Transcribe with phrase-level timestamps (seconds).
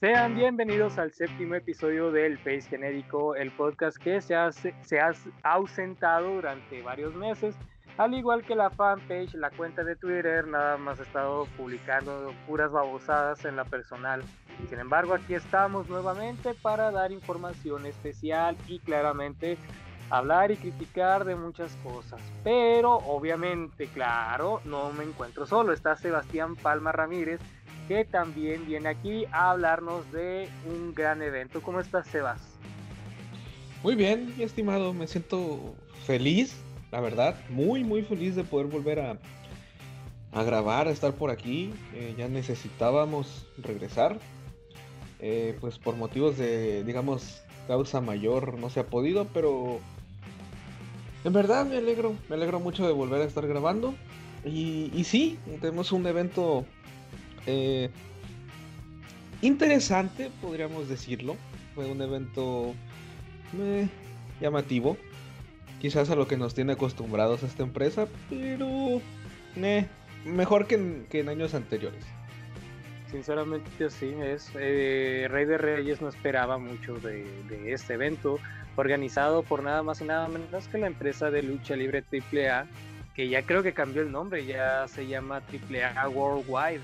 [0.00, 5.12] Sean bienvenidos al séptimo episodio del Face Genérico, el podcast que se, hace, se ha
[5.42, 7.54] ausentado durante varios meses,
[7.98, 12.72] al igual que la fanpage, la cuenta de Twitter, nada más ha estado publicando puras
[12.72, 14.22] babosadas en la personal.
[14.70, 19.58] Sin embargo, aquí estamos nuevamente para dar información especial y claramente
[20.08, 22.22] hablar y criticar de muchas cosas.
[22.42, 27.38] Pero obviamente, claro, no me encuentro solo, está Sebastián Palma Ramírez
[27.90, 31.60] que también viene aquí a hablarnos de un gran evento.
[31.60, 32.40] ¿Cómo estás, Sebas?
[33.82, 35.74] Muy bien, estimado, me siento
[36.06, 36.54] feliz,
[36.92, 39.18] la verdad, muy, muy feliz de poder volver a,
[40.44, 41.72] grabar, a estar por aquí.
[41.92, 44.20] Eh, ya necesitábamos regresar,
[45.18, 49.80] eh, pues por motivos de, digamos, causa mayor no se ha podido, pero
[51.24, 53.96] en verdad me alegro, me alegro mucho de volver a estar grabando.
[54.44, 56.64] Y sí, tenemos un evento
[57.46, 57.90] eh,
[59.42, 61.36] interesante, podríamos decirlo.
[61.74, 62.74] Fue un evento
[63.58, 63.88] eh,
[64.40, 64.96] llamativo.
[65.80, 69.00] Quizás a lo que nos tiene acostumbrados esta empresa, pero
[69.56, 69.86] eh,
[70.24, 72.04] mejor que en, años anteriores.
[73.10, 78.38] Sinceramente sí, es Rey de Reyes no esperaba mucho de, de, este evento,
[78.76, 82.66] organizado por nada más y nada menos que la empresa de lucha libre AAA,
[83.14, 86.82] que ya creo que cambió el nombre, ya se llama AAA Worldwide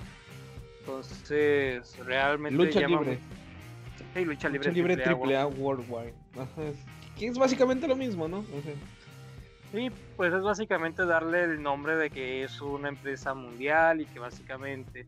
[0.86, 2.56] entonces, realmente.
[2.56, 3.18] Lucha libre.
[4.14, 4.72] Sí, lucha libre.
[4.72, 6.14] libre AAA, Worldwide.
[7.18, 8.44] que es básicamente lo mismo, ¿no?
[9.72, 14.20] Sí, pues es básicamente darle el nombre de que es una empresa mundial y que
[14.20, 15.06] básicamente,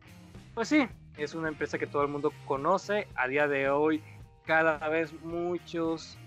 [0.52, 3.06] pues sí, es una empresa que todo el mundo conoce.
[3.14, 4.02] A día de hoy,
[4.46, 6.18] cada vez muchos,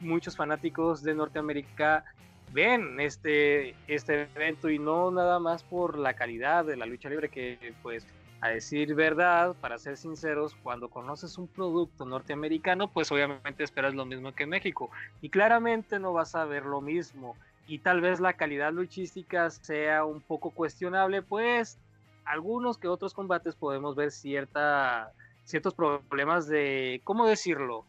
[0.00, 2.04] muchos fanáticos de Norteamérica
[2.52, 7.28] ven este, este evento y no nada más por la calidad de la lucha libre
[7.28, 8.06] que pues
[8.40, 14.06] a decir verdad, para ser sinceros, cuando conoces un producto norteamericano, pues obviamente esperas lo
[14.06, 14.90] mismo que México.
[15.20, 17.36] Y claramente no vas a ver lo mismo.
[17.66, 21.78] Y tal vez la calidad luchística sea un poco cuestionable, pues
[22.24, 25.12] algunos que otros combates podemos ver cierta,
[25.44, 27.84] ciertos problemas de, ¿cómo decirlo?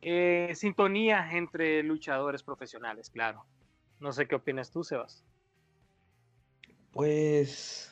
[0.00, 3.44] Eh, sintonía entre luchadores profesionales, claro.
[3.98, 5.24] No sé qué opinas tú, Sebas.
[6.92, 7.91] Pues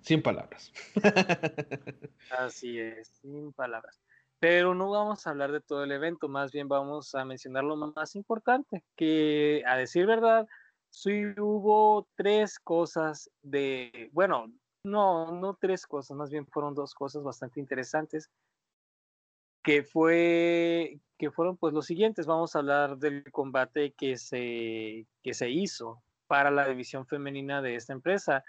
[0.00, 0.72] sin palabras.
[2.30, 4.00] Así es, sin palabras.
[4.38, 7.76] Pero no vamos a hablar de todo el evento, más bien vamos a mencionar lo
[7.76, 10.46] más importante, que a decir verdad,
[10.90, 14.52] sí hubo tres cosas de, bueno,
[14.84, 18.30] no, no tres cosas, más bien fueron dos cosas bastante interesantes,
[19.62, 25.32] que fue, que fueron pues los siguientes, vamos a hablar del combate que se, que
[25.32, 26.02] se hizo
[26.34, 28.42] para la división femenina de esta empresa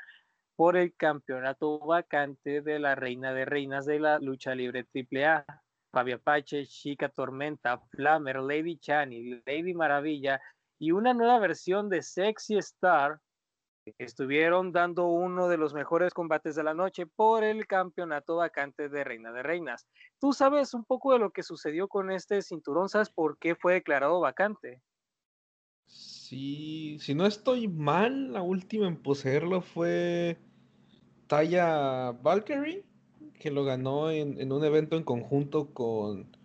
[0.56, 5.46] por el campeonato vacante de la reina de reinas de la lucha libre AAA.
[5.92, 10.42] Fabia Pache, Chica Tormenta, Flammer, Lady Chani, Lady Maravilla
[10.80, 13.20] y una nueva versión de Sexy Star
[14.00, 19.04] estuvieron dando uno de los mejores combates de la noche por el campeonato vacante de
[19.04, 19.86] Reina de Reinas.
[20.20, 22.90] ¿Tú sabes un poco de lo que sucedió con este cinturón?
[22.90, 24.82] ¿Sabes por qué fue declarado vacante?
[26.28, 30.40] Sí, si no estoy mal, la última en poseerlo fue
[31.28, 32.84] Taya Valkyrie,
[33.38, 36.36] que lo ganó en, un evento en conjunto con,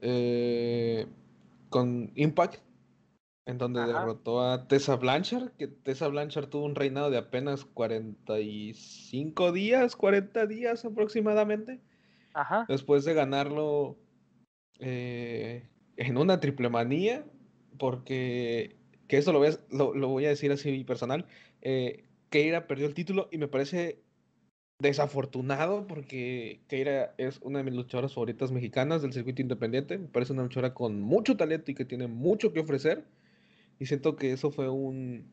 [0.00, 1.08] eh,
[1.70, 2.62] con Impact,
[3.46, 9.50] en donde derrotó a Tessa Blanchard, que Tessa Blanchard tuvo un reinado de apenas 45
[9.50, 11.80] días, 40 días aproximadamente.
[12.32, 12.64] Ajá.
[12.68, 13.96] Después de ganarlo
[14.78, 17.24] eh, en una triple manía,
[17.76, 18.76] porque
[19.08, 21.26] que esto lo voy a, lo, voy a decir así personal,
[21.62, 24.02] eh, Keira perdió el título y me parece
[24.78, 30.32] desafortunado porque Keira es una de mis luchadoras favoritas mexicanas del circuito independiente, me parece
[30.32, 33.04] una luchadora con mucho talento y que tiene mucho que ofrecer
[33.78, 35.26] y siento que eso fue un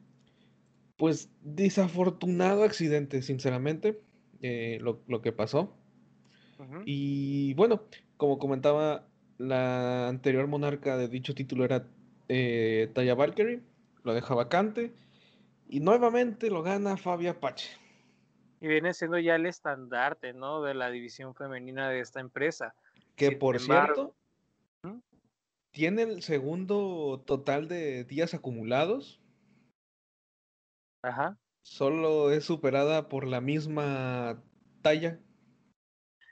[0.97, 3.99] pues desafortunado accidente, sinceramente,
[4.41, 5.75] eh, lo, lo, que pasó.
[6.85, 7.81] Y bueno,
[8.17, 9.07] como comentaba,
[9.39, 11.87] la anterior monarca de dicho título era
[12.33, 13.61] eh, Taya Valkyrie,
[14.03, 14.93] lo deja vacante
[15.67, 17.77] y nuevamente lo gana Fabia Apache.
[18.61, 20.61] Y viene siendo ya el estandarte, ¿no?
[20.61, 22.73] De la división femenina de esta empresa.
[23.17, 24.15] Que por cierto,
[25.71, 29.19] tiene el segundo total de días acumulados.
[31.01, 31.37] Ajá.
[31.63, 34.41] Solo es superada por la misma
[34.81, 35.19] talla.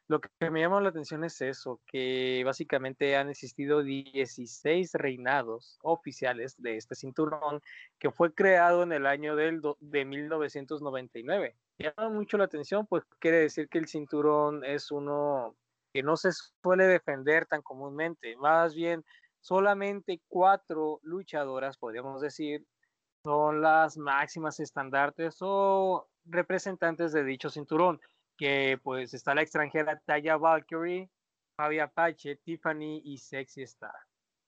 [0.09, 6.59] Lo que me llama la atención es eso, que básicamente han existido 16 reinados oficiales
[6.59, 7.61] de este cinturón
[8.00, 11.56] que fue creado en el año del de 1999.
[11.77, 15.56] Llama mucho la atención, pues quiere decir que el cinturón es uno
[15.94, 19.05] que no se suele defender tan comúnmente, más bien
[19.41, 22.65] solamente cuatro luchadoras, podríamos decir,
[23.23, 28.01] son las máximas estandartes o representantes de dicho cinturón
[28.39, 31.09] que pues está la extranjera Taya Valkyrie,
[31.57, 33.94] Fabi Apache, Tiffany y Sexy Star.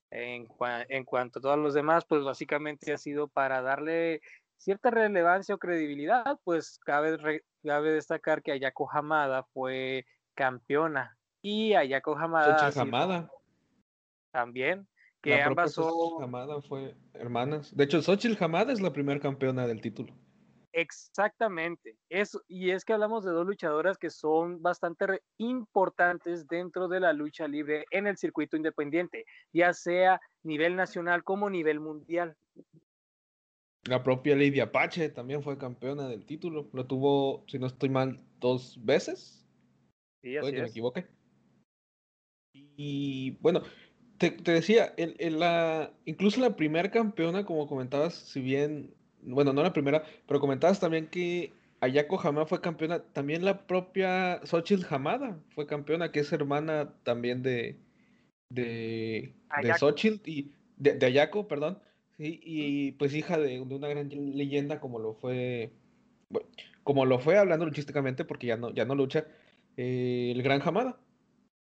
[0.10, 0.48] En,
[0.88, 4.22] en, cuanto a todos los demás, pues básicamente ha sido para darle
[4.56, 10.06] cierta relevancia o credibilidad, pues cabe, cabe destacar que Ayako Hamada fue
[10.36, 13.30] campeona y Ayako Hamada, Hamada.
[14.32, 14.88] también
[15.22, 17.76] que ambas son Hamada fue hermanas.
[17.76, 20.14] De hecho, Xochitl Hamada es la primera campeona del título.
[20.74, 21.98] Exactamente.
[22.10, 27.14] Eso, y es que hablamos de dos luchadoras que son bastante importantes dentro de la
[27.14, 32.36] lucha libre en el circuito independiente, ya sea nivel nacional como nivel mundial.
[33.86, 36.70] La propia Lidia Apache también fue campeona del título.
[36.72, 39.46] Lo tuvo, si no estoy mal, dos veces.
[40.22, 41.08] Sí, así me equivoqué.
[42.54, 43.64] Y bueno,
[44.18, 50.04] te, decía, la, incluso la primera campeona, como comentabas, si bien bueno, no la primera,
[50.28, 56.12] pero comentabas también que Ayako Hamada fue campeona, también la propia Xochitl Hamada fue campeona,
[56.12, 57.78] que es hermana también de,
[58.50, 61.80] de, de Xochitl y de, Ayako, perdón,
[62.18, 65.72] y pues hija de, una gran leyenda como lo fue,
[66.84, 69.26] como lo fue hablando luchísticamente, porque ya no, ya no lucha,
[69.78, 71.00] eh, el gran Hamada.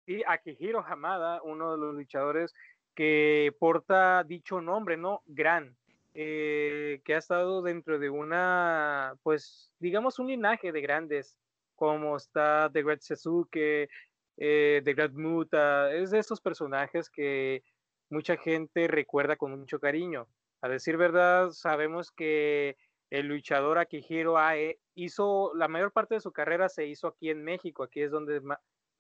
[0.07, 2.55] Sí, Akihiro Hamada, uno de los luchadores
[2.95, 5.23] que porta dicho nombre, ¿no?
[5.27, 5.77] Gran.
[6.15, 11.37] Eh, que ha estado dentro de una, pues, digamos, un linaje de grandes,
[11.75, 13.89] como está The Great Sasuke,
[14.37, 17.65] eh, The Great Muta, es de esos personajes que
[18.11, 20.29] mucha gente recuerda con mucho cariño.
[20.61, 22.77] A decir verdad, sabemos que
[23.11, 27.43] el luchador Akihiro Ae hizo, la mayor parte de su carrera se hizo aquí en
[27.43, 28.43] México, aquí es donde,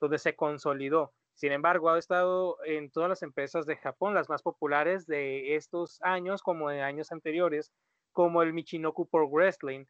[0.00, 1.12] donde se consolidó.
[1.34, 6.00] Sin embargo, ha estado en todas las empresas de Japón, las más populares de estos
[6.02, 7.72] años, como de años anteriores,
[8.12, 9.86] como el Michinoku Pro Wrestling,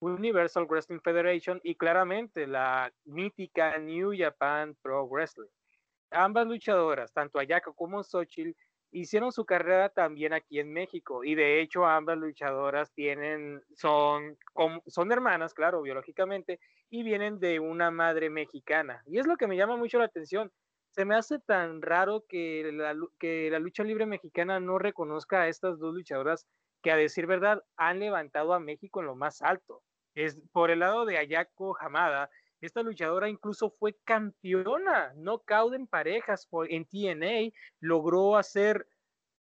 [0.00, 5.48] Universal Wrestling Federation y claramente la mítica New Japan Pro Wrestling.
[6.10, 8.56] Ambas luchadoras, tanto Ayako como Xochitl,
[8.90, 14.38] hicieron su carrera también aquí en México y de hecho ambas luchadoras tienen son
[14.86, 16.60] son hermanas, claro, biológicamente
[16.90, 19.02] y vienen de una madre mexicana.
[19.06, 20.52] Y es lo que me llama mucho la atención
[20.94, 22.94] se me hace tan raro que la,
[23.58, 26.46] lucha libre mexicana no reconozca a estas dos luchadoras
[26.82, 29.82] que a decir verdad han levantado a México en lo más alto.
[30.14, 32.30] Es por el lado de Ayako Hamada,
[32.60, 35.42] esta luchadora incluso fue campeona, no
[35.72, 38.86] en parejas en TNA, logró hacer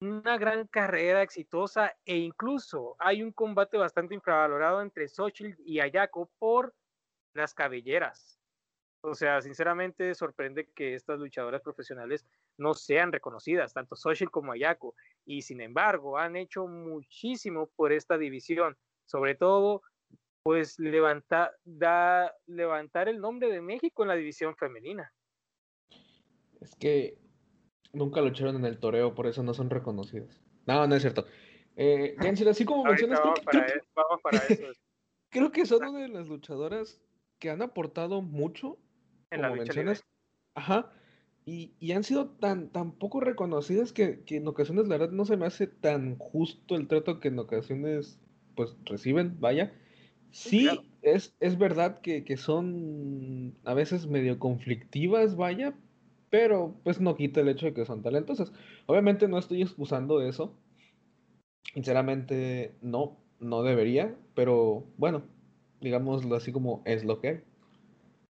[0.01, 6.31] una gran carrera exitosa e incluso hay un combate bastante infravalorado entre Xochitl y Ayako
[6.39, 6.75] por
[7.35, 8.42] las cabelleras.
[9.05, 12.25] O sea, sinceramente sorprende que estas luchadoras profesionales
[12.57, 14.95] no sean reconocidas, tanto Social como Ayako,
[15.25, 19.83] y sin embargo han hecho muchísimo por esta división, sobre todo
[20.45, 25.13] pues levantar, da, levantar el nombre de México en la división femenina.
[26.61, 27.19] Es que
[27.93, 30.41] nunca lucharon en el toreo, por eso no son reconocidas.
[30.67, 31.27] No, no es cierto.
[31.77, 32.17] Eh,
[32.49, 34.63] así como mencionas, creo que, vamos para eso.
[35.31, 37.01] creo que son una de las luchadoras
[37.39, 38.79] que han aportado mucho
[39.35, 40.05] como mencionas.
[40.55, 40.93] Ajá.
[41.45, 45.25] Y, y, han sido tan, tan poco reconocidas que, que, en ocasiones la verdad no
[45.25, 48.21] se me hace tan justo el trato que en ocasiones
[48.55, 49.73] pues reciben, vaya.
[50.31, 50.69] Sí,
[51.03, 55.75] es, es verdad que, que, son a veces medio conflictivas, vaya,
[56.31, 58.53] pero pues no quita el hecho de que son talentosas.
[58.87, 60.57] Obviamente no estoy excusando eso.
[61.75, 65.23] Sinceramente no, no debería, pero bueno,
[65.81, 67.41] digámoslo así como es lo que hay.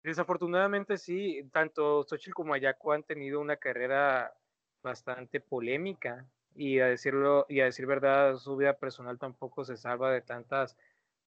[0.07, 4.33] Desafortunadamente sí, tanto Xochitl como Ayako han tenido una carrera
[4.81, 10.09] bastante polémica y a decirlo y a decir verdad su vida personal tampoco se salva
[10.13, 10.77] de tantas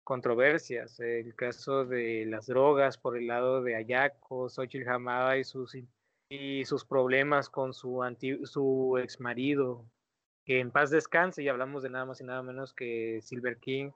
[0.04, 1.00] controversias.
[1.00, 5.76] El caso de las drogas por el lado de Ayako, Xochitl Hamada y sus
[6.30, 8.04] y sus problemas con su
[8.44, 9.84] su ex marido,
[10.46, 13.90] que en paz descanse y hablamos de nada más y nada menos que Silver King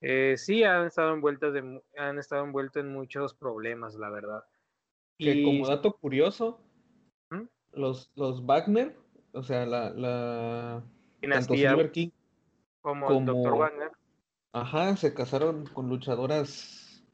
[0.00, 4.44] eh, sí, han estado envueltos de, han estado envueltos en muchos problemas, la verdad.
[5.18, 6.60] Que como dato curioso,
[7.30, 7.44] ¿Mm?
[7.72, 8.94] los, los Wagner,
[9.32, 10.84] o sea, la, la
[11.22, 12.10] tanto Silver King
[12.82, 13.58] como, el Dr.
[13.58, 13.90] Wagner.
[14.52, 17.04] Ajá, se casaron con luchadoras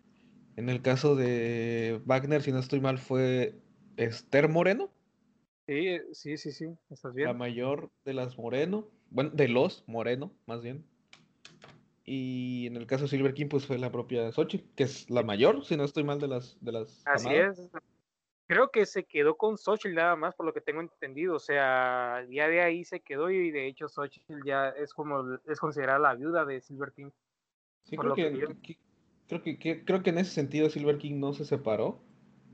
[0.57, 3.55] En el caso de Wagner, si no estoy mal, fue
[3.97, 4.91] Esther Moreno.
[5.67, 7.29] Sí, sí, sí, sí, estás bien.
[7.29, 10.85] La mayor de las Moreno, bueno, de los Moreno, más bien.
[12.05, 15.23] Y en el caso de Silver King, pues fue la propia Xochitl, que es la
[15.23, 16.59] mayor, si no estoy mal, de las.
[16.61, 17.71] De las Así es.
[18.49, 21.37] Creo que se quedó con Xochitl nada más, por lo que tengo entendido.
[21.37, 25.61] O sea, ya de ahí se quedó y de hecho Xochitl ya es como es
[25.61, 27.11] considerada la viuda de Silver King.
[27.85, 28.57] Sí, creo que,
[29.29, 32.03] creo que, creo que en ese sentido Silver King no se separó,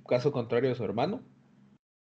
[0.06, 1.22] caso contrario de su hermano.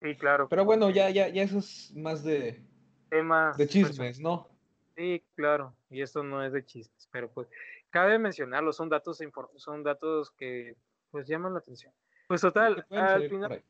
[0.03, 0.49] Sí, claro.
[0.49, 2.63] Pero bueno, ya, ya, ya eso es más de,
[3.09, 4.50] temas de chismes, ¿no?
[4.97, 7.49] Sí, claro, y esto no es de chistes, pero pues
[7.91, 9.19] cabe mencionarlo, son datos
[9.57, 10.77] son datos que
[11.11, 11.93] pues llaman la atención.
[12.29, 13.63] Pues total, al final,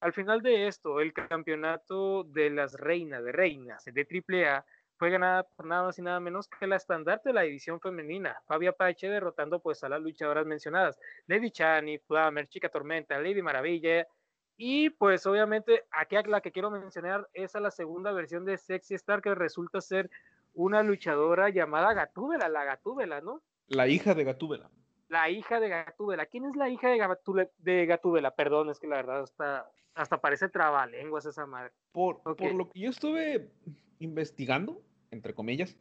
[0.00, 4.64] al final de esto, el campeonato de las reinas, de reinas, de AAA,
[4.98, 8.40] fue ganada por nada más y nada menos que la estandarte de la división femenina,
[8.46, 14.06] Fabia Pache derrotando pues a las luchadoras mencionadas, Lady Chani, Flamer, Chica Tormenta, Lady Maravilla,
[14.56, 18.94] y pues obviamente aquí la que quiero mencionar es a la segunda versión de Sexy
[18.94, 20.10] Star que resulta ser
[20.56, 23.42] una luchadora llamada Gatúbela, la Gatúbela, ¿no?
[23.68, 24.70] La hija de Gatúbela.
[25.08, 26.26] La hija de Gatúbela.
[26.26, 27.50] ¿Quién es la hija de, Gatúbela?
[27.58, 28.34] De Gatúbela?
[28.34, 31.72] Perdón, es que la verdad hasta, hasta parece trabalenguas esa madre.
[31.92, 33.50] Por, por lo que yo estuve
[33.98, 35.76] investigando, entre comillas,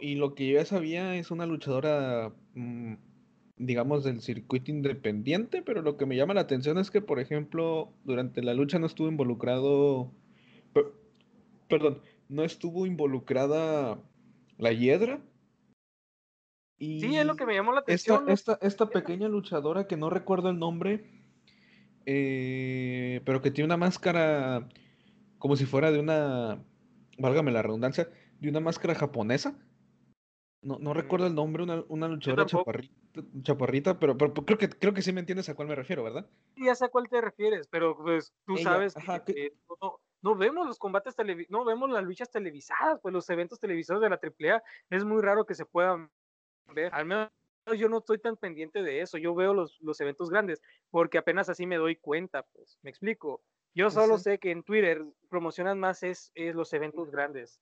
[0.00, 2.94] y lo que yo ya sabía es una luchadora, mm,
[3.56, 7.92] digamos, del circuito independiente, pero lo que me llama la atención es que, por ejemplo,
[8.04, 10.12] durante la lucha no estuvo involucrado,
[11.68, 13.98] perdón, no estuvo involucrada
[14.58, 15.20] la hiedra.
[16.78, 18.28] Y sí, es lo que me llamó la atención.
[18.28, 21.24] Esta, esta, pequeña luchadora que no recuerdo el nombre,
[22.06, 24.68] eh, pero que tiene una máscara
[25.38, 26.64] como si fuera de una,
[27.18, 28.08] válgame la redundancia,
[28.40, 29.58] de una máscara japonesa.
[30.62, 32.94] No, no recuerdo el nombre, una, una luchadora chaparrita,
[33.42, 36.28] chaparrita pero, pero, creo, que, creo que sí me entiendes a cuál me refiero, ¿verdad?
[36.54, 38.94] Sí, ya sé a cuál te refieres, pero pues tú sabes
[39.26, 41.14] que, no vemos los combates
[41.48, 45.44] no vemos las luchas televisadas, pues los eventos televisados de la AAA es muy raro
[45.44, 46.10] que se puedan
[46.68, 46.94] ver.
[46.94, 47.30] Al menos
[47.76, 51.48] yo no estoy tan pendiente de eso, yo veo los, los eventos grandes porque apenas
[51.48, 53.42] así me doy cuenta, pues, me explico.
[53.74, 57.60] Yo solo sé que en Twitter promocionan más es, es los eventos grandes.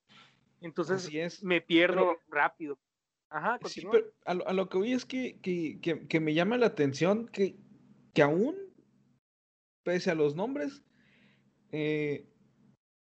[0.61, 2.79] Entonces me pierdo rápido.
[3.29, 6.35] Ajá, sí, pero a lo, a lo, que voy es que, que, que, que, me
[6.35, 7.57] llama la atención que,
[8.13, 8.57] que aún,
[9.85, 10.83] pese a los nombres,
[11.71, 12.27] eh,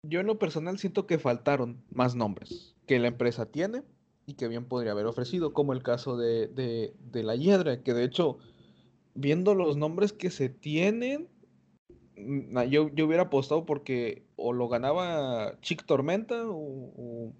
[0.02, 3.82] yo en lo personal siento que faltaron más nombres que la empresa tiene
[4.26, 8.04] y que bien podría haber ofrecido, como el caso de, de, la Hiedra, que de
[8.04, 8.38] hecho,
[9.14, 11.28] viendo los nombres que se tienen,
[12.16, 17.32] mm, yo, yo hubiera apostado porque o lo ganaba Chick Tormenta o,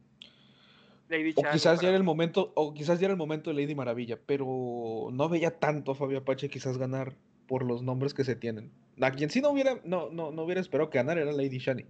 [1.52, 5.08] quizás ya era el momento, o quizás ya era el momento de Lady Maravilla, pero
[5.12, 8.72] no veía tanto a Fabio Apache quizás ganar por los nombres que se tienen.
[9.00, 11.84] A quien sí no hubiera, no, no, no hubiera esperado que ganara era Lady Shani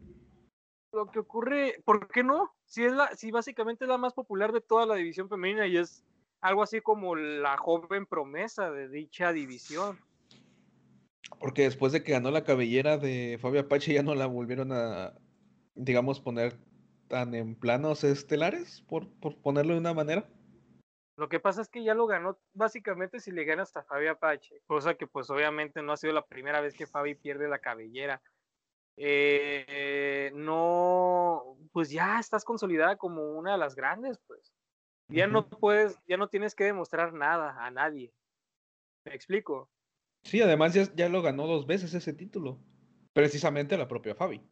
[0.99, 2.53] lo que ocurre, ¿por qué no?
[2.65, 5.77] Si es la, si básicamente es la más popular de toda la división femenina y
[5.77, 6.05] es
[6.41, 9.99] algo así como la joven promesa de dicha división.
[11.39, 15.15] Porque después de que ganó la cabellera de Fabio Apache ya no la volvieron a,
[15.75, 16.59] digamos, poner
[17.09, 20.29] tan en planos estelares, por, por ponerlo de una manera.
[21.17, 24.63] Lo que pasa es que ya lo ganó básicamente si le gana hasta Fabio Apache,
[24.67, 28.23] cosa que pues obviamente no ha sido la primera vez que Fabi pierde la cabellera
[29.01, 34.53] eh, no, pues ya estás consolidada como una de las grandes, pues.
[35.11, 38.13] Ya no puedes, ya no tienes que demostrar nada a nadie.
[39.07, 39.71] ¿Me explico?
[40.23, 42.59] Sí, además ya, lo ganó dos veces ese título.
[43.15, 44.47] Precisamente la propia Fabi.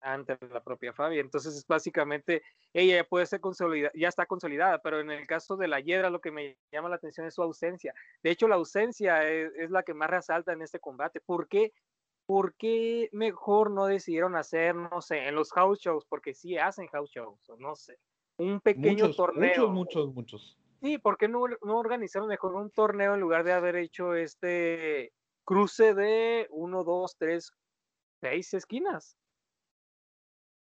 [0.00, 1.18] Ante la propia Fabi.
[1.18, 5.68] Entonces, básicamente, ella ya puede ser consolidada, ya está consolidada, pero en el caso de
[5.68, 7.94] la Hiedra, lo que me llama la atención es su ausencia.
[8.22, 11.20] De hecho, la ausencia es, es la que más resalta en este combate.
[11.20, 11.72] ¿Por qué?
[12.28, 16.04] ¿Por qué mejor no decidieron hacer, no sé, en los house shows?
[16.04, 17.98] Porque sí hacen house shows, no sé,
[18.36, 19.70] un pequeño torneo.
[19.70, 20.58] Muchos, muchos, muchos.
[20.82, 25.14] Sí, ¿por qué no, no organizaron mejor un torneo en lugar de haber hecho este
[25.42, 27.50] cruce de uno, dos, tres,
[28.20, 29.16] seis esquinas?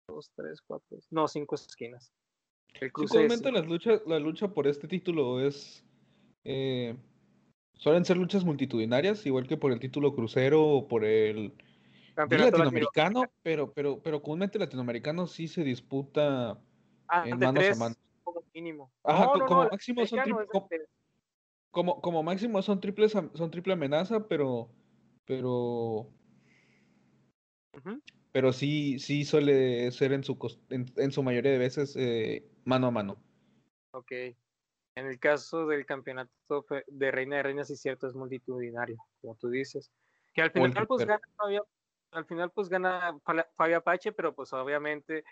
[0.08, 2.10] Dos, tres, cuatro, no, cinco esquinas.
[2.80, 5.84] El cruce la lucha, la lucha por este título es
[6.44, 6.96] eh,
[7.80, 11.54] Suelen ser luchas multitudinarias, igual que por el título crucero o por el
[12.14, 16.60] latinoamericano, pero, pero, pero comúnmente latinoamericano sí se disputa
[17.08, 17.98] ah, en manos a manos.
[18.22, 18.92] Como mínimo.
[19.02, 20.20] Ajá, como, máximo son
[21.70, 24.68] como, como, máximo son triples son triple amenaza, pero
[25.24, 26.06] pero
[28.30, 30.36] pero sí sí suele ser en su
[30.68, 33.16] en, su mayoría de veces eh, mano a mano.
[33.92, 34.12] Ok.
[35.00, 39.34] En el caso del campeonato de Reina de Reinas, sí es cierto, es multitudinario, como
[39.34, 39.90] tú dices.
[40.34, 41.62] Que al final, pues gana Fabia,
[42.10, 43.18] al final, pues gana
[43.56, 45.24] Fabio Apache, pero pues obviamente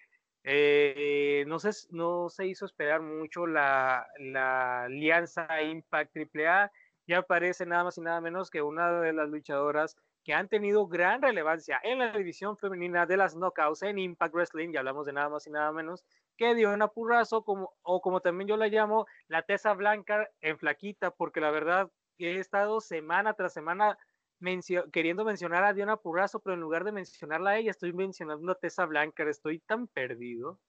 [0.42, 6.72] eh, no, se, no se hizo esperar mucho la, la alianza Impact AAA.
[7.06, 10.86] Ya aparece nada más y nada menos que una de las luchadoras que han tenido
[10.86, 15.12] gran relevancia en la división femenina de las knockouts en Impact Wrestling, ya hablamos de
[15.12, 16.06] nada más y nada menos
[16.38, 21.10] que Diona Purrazo, como, o como también yo la llamo, la Tesa Blanca en flaquita,
[21.10, 23.98] porque la verdad he estado semana tras semana
[24.92, 28.54] queriendo mencionar a Diona Purrazo, pero en lugar de mencionarla a ella, estoy mencionando a
[28.54, 30.60] Tessa Blanca, estoy tan perdido.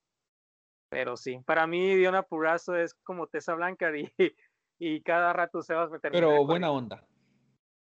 [0.89, 4.11] Pero sí, para mí Diona Purrazo es como Tessa Blanca y,
[4.79, 6.11] y cada rato se va a meter.
[6.11, 7.05] Pero buena onda.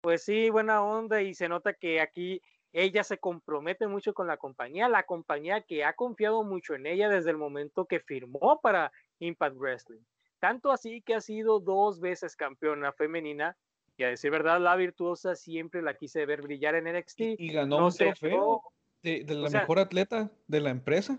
[0.01, 2.41] Pues sí, buena onda y se nota que aquí
[2.77, 7.08] ella se compromete mucho con la compañía, la compañía que ha confiado mucho en ella
[7.08, 10.01] desde el momento que firmó para Impact Wrestling.
[10.39, 13.55] Tanto así que ha sido dos veces campeona femenina
[13.96, 17.22] y a decir verdad, la virtuosa siempre la quise ver brillar en NXT.
[17.38, 18.62] Y, ganó un trofeo
[19.01, 21.17] de, la mejor atleta de la empresa.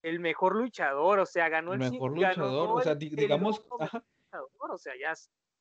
[0.00, 3.66] El mejor luchador, o sea, ganó el mejor luchador, o sea, digamos,
[4.58, 5.12] o sea, ya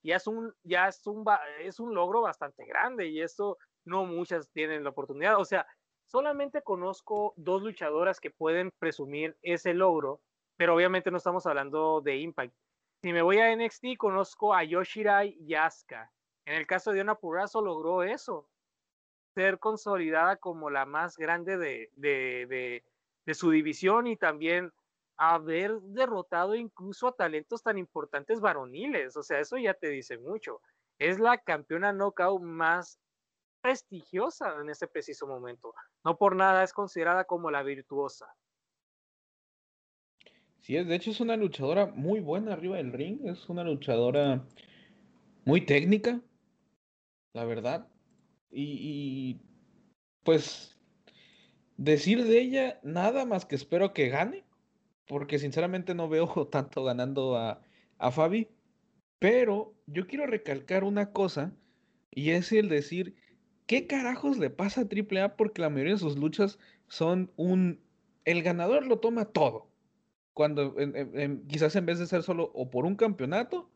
[0.03, 1.25] ya es un, ya es un,
[1.61, 5.39] es un logro bastante grande y esto no muchas tienen la oportunidad.
[5.39, 5.67] O sea,
[6.05, 10.21] solamente conozco dos luchadoras que pueden presumir ese logro,
[10.57, 12.53] pero obviamente no estamos hablando de Impact.
[13.01, 16.11] Si me voy a NXT, conozco a Yoshirai y Asuka.
[16.45, 18.47] En el caso de Diona Purrazzo logró eso,
[19.33, 22.83] ser consolidada como la más grande de, de, de,
[23.25, 24.71] de su división y también
[25.17, 29.15] haber derrotado incluso a talentos tan importantes varoniles.
[29.17, 30.61] O sea, eso ya te dice mucho.
[30.99, 32.99] Es la campeona knockout más
[33.63, 35.73] prestigiosa en este preciso momento.
[36.03, 38.27] No por nada es considerada como la virtuosa.
[40.59, 43.25] Sí, de hecho es una luchadora muy buena arriba del ring.
[43.25, 44.45] Es una luchadora
[45.45, 46.21] muy técnica,
[47.33, 47.87] la verdad.
[48.51, 49.41] Y, y
[50.23, 50.77] pues
[51.77, 54.45] decir de ella nada más que espero que gane
[55.07, 57.61] porque sinceramente no veo tanto ganando a,
[57.97, 58.49] a Fabi.
[59.19, 61.55] Pero yo quiero recalcar una cosa,
[62.11, 63.15] y es el decir,
[63.67, 65.35] ¿qué carajos le pasa a AAA?
[65.35, 67.79] Porque la mayoría de sus luchas son un...
[68.25, 69.67] El ganador lo toma todo.
[70.33, 70.75] Cuando
[71.47, 73.69] quizás en vez de ser solo o por un campeonato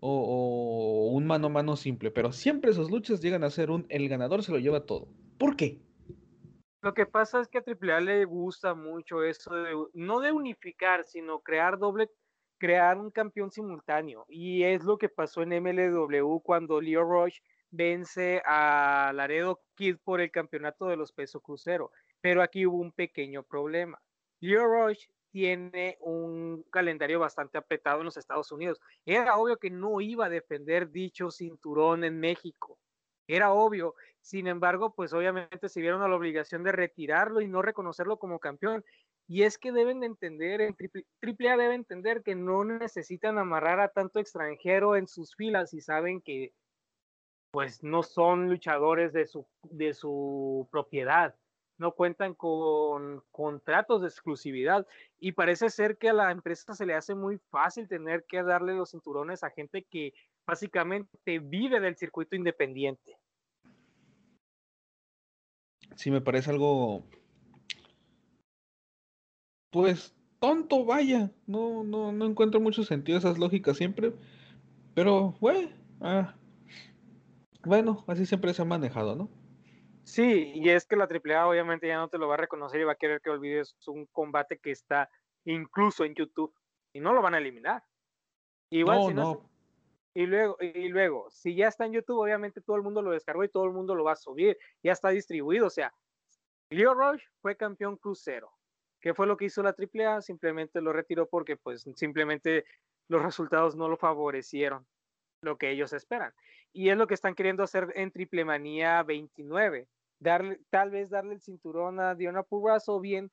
[0.00, 3.86] o, o, un mano a mano simple, pero siempre sus luchas llegan a ser un
[3.88, 5.06] el ganador se lo lleva todo.
[5.38, 5.80] ¿Por qué?
[6.82, 11.04] Lo que pasa es que a AAA le gusta mucho eso de, no de unificar,
[11.04, 12.10] sino crear doble,
[12.58, 14.26] crear un campeón simultáneo.
[14.28, 17.38] Y es lo que pasó en MLW cuando Leo Rush
[17.72, 21.90] vence a Laredo Kid por el campeonato de los peso crucero.
[22.20, 24.00] Pero aquí hubo un pequeño problema.
[24.40, 28.80] Leo Rush tiene un calendario bastante apretado en los Estados Unidos.
[29.04, 32.78] Era obvio que no iba a defender dicho cinturón en México.
[33.26, 33.94] Era obvio.
[34.20, 38.38] Sin embargo, pues obviamente se vieron a la obligación de retirarlo y no reconocerlo como
[38.38, 38.84] campeón.
[39.26, 43.80] Y es que deben de entender, en triple, A debe entender que no necesitan amarrar
[43.80, 46.52] a tanto extranjero en sus filas y saben que
[47.52, 51.36] pues no son luchadores de su, de su propiedad,
[51.78, 54.86] no cuentan con contratos de exclusividad
[55.20, 58.74] y parece ser que a la empresa se le hace muy fácil tener que darle
[58.74, 60.14] los cinturones a gente que
[60.46, 63.18] básicamente vive del circuito independiente.
[65.96, 67.04] Sí, me parece algo.
[69.70, 71.30] Pues tonto, vaya.
[71.46, 74.12] No, no, no encuentro mucho sentido esas lógicas siempre.
[74.94, 75.68] Pero, bueno,
[76.00, 76.34] ah,
[77.64, 79.30] bueno, así siempre se ha manejado, ¿no?
[80.04, 82.84] Sí, y es que la AAA obviamente ya no te lo va a reconocer y
[82.84, 85.08] va a querer que olvides un combate que está
[85.44, 86.54] incluso en YouTube
[86.92, 87.84] y no lo van a eliminar.
[88.70, 89.52] Igual no, si no,
[90.14, 93.44] y luego, y luego, si ya está en YouTube, obviamente todo el mundo lo descargó
[93.44, 94.58] y todo el mundo lo va a subir.
[94.82, 95.66] Ya está distribuido.
[95.66, 95.94] O sea,
[96.70, 98.50] Leo Rush fue campeón crucero.
[99.00, 100.20] ¿Qué fue lo que hizo la AAA?
[100.20, 102.64] Simplemente lo retiró porque, pues, simplemente
[103.08, 104.86] los resultados no lo favorecieron
[105.40, 106.32] lo que ellos esperan.
[106.72, 109.88] Y es lo que están queriendo hacer en Triple Manía 29.
[110.18, 113.30] Darle, tal vez darle el cinturón a Diona Purrazzo, bien.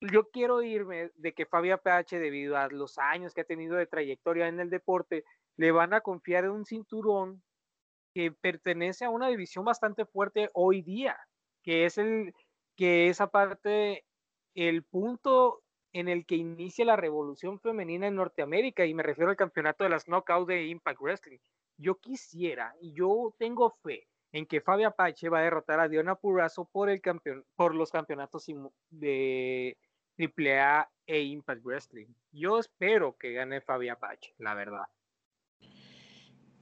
[0.00, 3.86] Yo quiero irme de que Fabia PH, debido a los años que ha tenido de
[3.86, 5.24] trayectoria en el deporte,
[5.56, 7.42] le van a confiar en un cinturón
[8.14, 11.18] que pertenece a una división bastante fuerte hoy día,
[11.62, 12.32] que es el
[12.76, 14.04] que es aparte
[14.54, 19.36] el punto en el que inicia la revolución femenina en Norteamérica y me refiero al
[19.36, 21.40] campeonato de las Knockout de Impact Wrestling.
[21.80, 26.14] Yo quisiera y yo tengo fe en que Fabia Apache va a derrotar a Diona
[26.14, 28.46] Purrazzo por el campeón por los campeonatos
[28.90, 29.76] de
[30.18, 32.06] AAA e Impact Wrestling.
[32.32, 34.84] Yo espero que gane Fabia Apache, la verdad.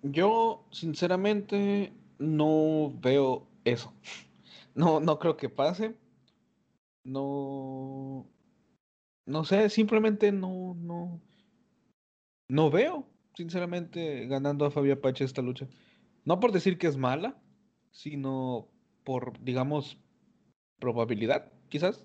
[0.02, 3.94] Yo, sinceramente, no veo eso.
[4.74, 5.96] No, no creo que pase.
[7.02, 8.24] No.
[9.26, 11.20] No sé, simplemente no, no.
[12.48, 13.04] No veo,
[13.38, 15.68] sinceramente, ganando a Fabio Apache esta lucha.
[16.24, 17.40] No por decir que es mala,
[17.92, 18.66] sino
[19.04, 19.96] por, digamos,
[20.80, 22.04] probabilidad, quizás.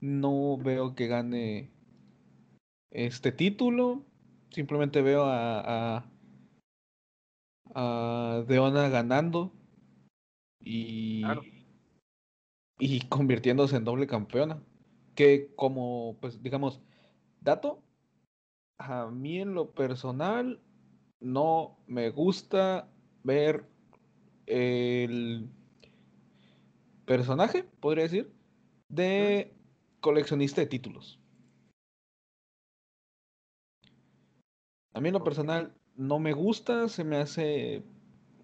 [0.00, 1.70] No veo que gane
[2.90, 4.04] este título.
[4.50, 6.10] Simplemente veo a, a,
[7.76, 9.52] a Deona ganando
[10.60, 11.22] y,
[12.80, 14.60] y convirtiéndose en doble campeona.
[15.14, 16.80] Que como, pues digamos,
[17.40, 17.85] dato,
[18.78, 20.60] a mí en lo personal
[21.20, 22.88] no me gusta
[23.22, 23.64] ver
[24.46, 25.48] el
[27.04, 28.32] personaje, podría decir,
[28.88, 29.54] de
[30.00, 31.18] coleccionista de títulos.
[34.92, 37.82] A mí en lo personal no me gusta, se me hace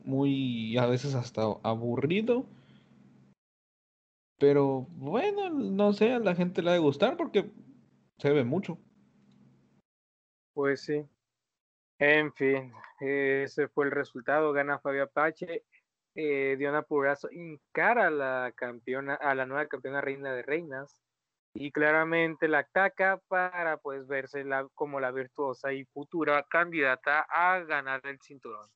[0.05, 2.47] muy a veces hasta aburrido.
[4.39, 7.51] Pero bueno, no sé, a la gente le ha de gustar porque
[8.19, 8.79] se ve mucho.
[10.55, 11.07] Pues sí.
[11.99, 14.53] En fin, ese fue el resultado.
[14.53, 15.65] Gana Fabio Apache.
[16.15, 20.97] Eh, Diona Purazo encara a la campeona, a la nueva campeona reina de reinas.
[21.55, 28.01] Y claramente la ataca para pues verse como la virtuosa y futura candidata a ganar
[28.05, 28.69] el cinturón.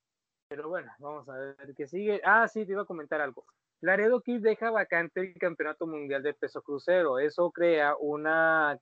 [0.48, 2.20] Pero bueno, vamos a ver qué sigue.
[2.24, 3.44] Ah, sí, te iba a comentar algo.
[3.80, 7.18] Laredo Kid deja vacante el campeonato mundial de peso crucero.
[7.18, 8.78] Eso crea una,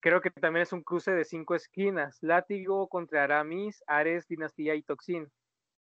[0.00, 2.18] creo que también es un cruce de cinco esquinas.
[2.22, 5.28] Látigo contra Aramis, Ares, Dinastía y Toxin.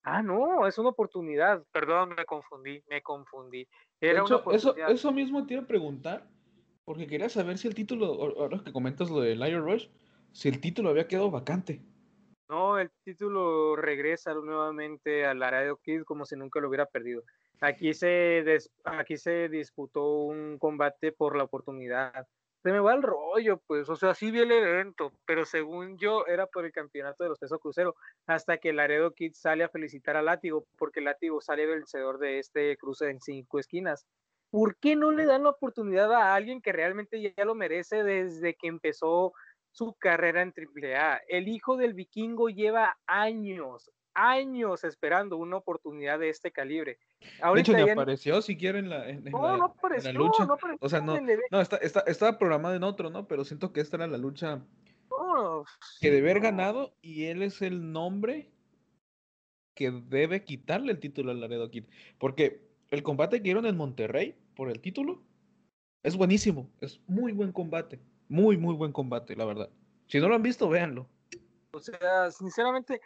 [0.02, 1.62] Ah, no, es una oportunidad.
[1.72, 3.68] Perdón, me confundí, me confundí.
[4.00, 6.26] Era hecho, eso, eso mismo te iba a preguntar,
[6.84, 8.06] porque quería saber si el título,
[8.38, 9.88] ahora que comentas lo de Lion Rush,
[10.32, 11.82] si el título había quedado vacante.
[12.48, 17.22] No, el título regresa nuevamente al Laredo Kid como si nunca lo hubiera perdido.
[17.60, 18.42] Aquí se,
[18.84, 22.26] aquí se disputó un combate por la oportunidad.
[22.62, 26.26] Se me va el rollo, pues, o sea, sí vi el evento, pero según yo
[26.26, 27.96] era por el campeonato de los pesos crucero,
[28.26, 32.76] hasta que Laredo Kid sale a felicitar a Látigo, porque Látigo sale vencedor de este
[32.76, 34.06] cruce en cinco esquinas.
[34.50, 38.54] ¿Por qué no le dan la oportunidad a alguien que realmente ya lo merece desde
[38.54, 39.32] que empezó
[39.72, 41.22] su carrera en AAA.
[41.28, 46.98] El hijo del vikingo lleva años, años esperando una oportunidad de este calibre.
[47.40, 50.44] Ahorita de hecho, apareció siquiera en la, en, no, no apareció, lucha.
[50.46, 51.18] No apareció o sea, no,
[51.50, 53.26] no está, está, estaba programado en otro, ¿no?
[53.26, 54.62] Pero siento que esta era la lucha
[56.00, 58.50] que debe haber ganado y él es el nombre
[59.74, 61.84] que debe quitarle el título al Laredo Kid.
[62.18, 65.22] Porque el combate que dieron en Monterrey por el título
[66.02, 68.00] es buenísimo, es muy buen combate.
[68.28, 69.70] Muy, muy buen combate, la verdad.
[70.06, 71.08] Si no lo han visto, véanlo.
[71.72, 73.00] O sea, sinceramente,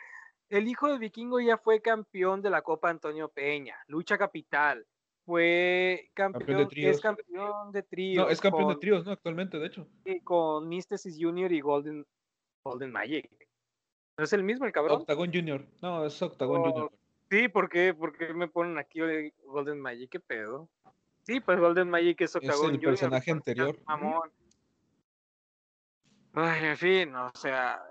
[0.56, 4.86] el hijo del vikingo ya fue campeón de la Copa Antonio Peña, lucha capital.
[5.26, 8.24] Fue campeón, es campeón de tríos.
[8.24, 9.12] No, es campeón de tríos, ¿no?
[9.12, 9.88] Actualmente, de hecho.
[10.22, 12.06] Con Mysticis Junior y Golden,
[12.62, 13.28] Golden Magic.
[14.18, 15.00] ¿No es el mismo el cabrón?
[15.00, 15.66] Octagon Junior.
[15.82, 16.92] No, es Octagon oh, Junior.
[17.30, 17.94] Sí, ¿por qué?
[17.94, 19.00] ¿por qué me ponen aquí
[19.46, 20.10] Golden Magic?
[20.10, 20.68] ¿Qué pedo?
[21.22, 23.78] Sí, pues Golden Magic es Octagon es el personaje anterior.
[26.34, 27.82] Ay, en fin, o sea,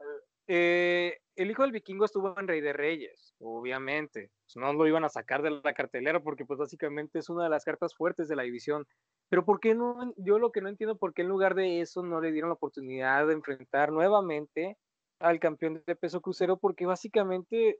[0.47, 4.31] eh, el hijo del vikingo estuvo en Rey de Reyes, obviamente.
[4.45, 7.49] Pues, no lo iban a sacar de la cartelera porque pues básicamente es una de
[7.49, 8.85] las cartas fuertes de la división.
[9.29, 10.13] Pero ¿por qué no?
[10.17, 12.55] Yo lo que no entiendo por qué en lugar de eso no le dieron la
[12.55, 14.77] oportunidad de enfrentar nuevamente
[15.19, 17.79] al campeón de peso crucero porque básicamente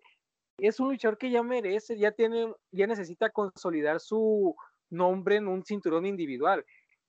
[0.57, 4.55] es un luchador que ya merece, ya tiene, ya necesita consolidar su
[4.89, 6.63] nombre en un cinturón individual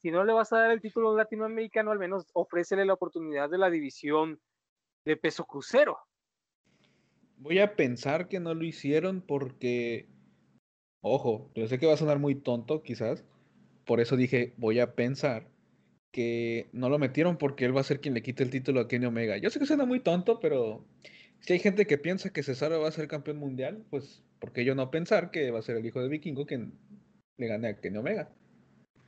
[0.04, 3.56] si no le vas a dar el título latinoamericano, al menos ofrécele la oportunidad de
[3.56, 4.38] la división
[5.06, 5.96] de peso crucero.
[7.36, 10.08] Voy a pensar que no lo hicieron porque,
[11.00, 13.24] ojo, yo sé que va a sonar muy tonto quizás,
[13.84, 15.48] por eso dije, voy a pensar
[16.10, 18.88] que no lo metieron porque él va a ser quien le quite el título a
[18.88, 19.36] Kenny Omega.
[19.36, 20.84] Yo sé que suena muy tonto, pero
[21.40, 24.64] si hay gente que piensa que Cesaro va a ser campeón mundial, pues, ¿por qué
[24.64, 26.78] yo no pensar que va a ser el hijo de Vikingo quien
[27.36, 28.30] le gane a Kenny Omega?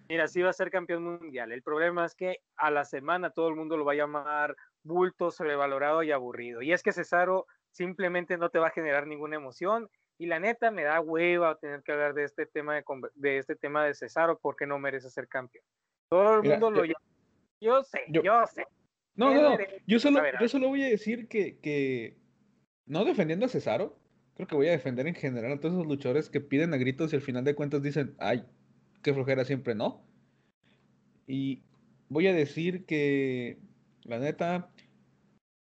[0.08, 1.52] Mira, sí va a ser campeón mundial.
[1.52, 5.30] El problema es que a la semana todo el mundo lo va a llamar bulto,
[5.30, 6.62] sobrevalorado y aburrido.
[6.62, 9.88] Y es que Cesaro simplemente no te va a generar ninguna emoción.
[10.18, 12.84] Y la neta me da hueva tener que hablar de este tema de,
[13.14, 15.64] de este tema de Cesaro porque no merece ser campeón.
[16.08, 17.04] Todo el mundo lo llama.
[17.60, 18.64] Yo sé, yo, sé.
[19.14, 22.16] No, no, Yo solo, yo solo voy a decir que, que
[22.86, 23.98] no defendiendo a Cesaro,
[24.34, 27.12] creo que voy a defender en general a todos esos luchadores que piden a gritos
[27.12, 28.44] y al final de cuentas dicen, ay,
[29.02, 30.02] que flojera siempre no.
[31.26, 31.62] Y
[32.08, 33.58] voy a decir que,
[34.04, 34.70] la neta,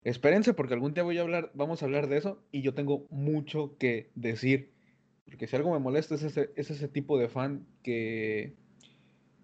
[0.04, 3.08] Espérense porque algún día voy a hablar, vamos a hablar de eso y yo tengo
[3.10, 4.74] mucho que decir.
[5.26, 8.56] Porque si algo me molesta es ese, es ese tipo de fan que,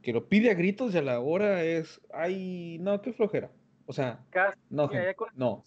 [0.02, 3.52] que lo pide a gritos y a la hora es, ay, no, qué flojera.
[3.86, 4.26] O sea,
[4.70, 4.90] no,
[5.34, 5.64] no.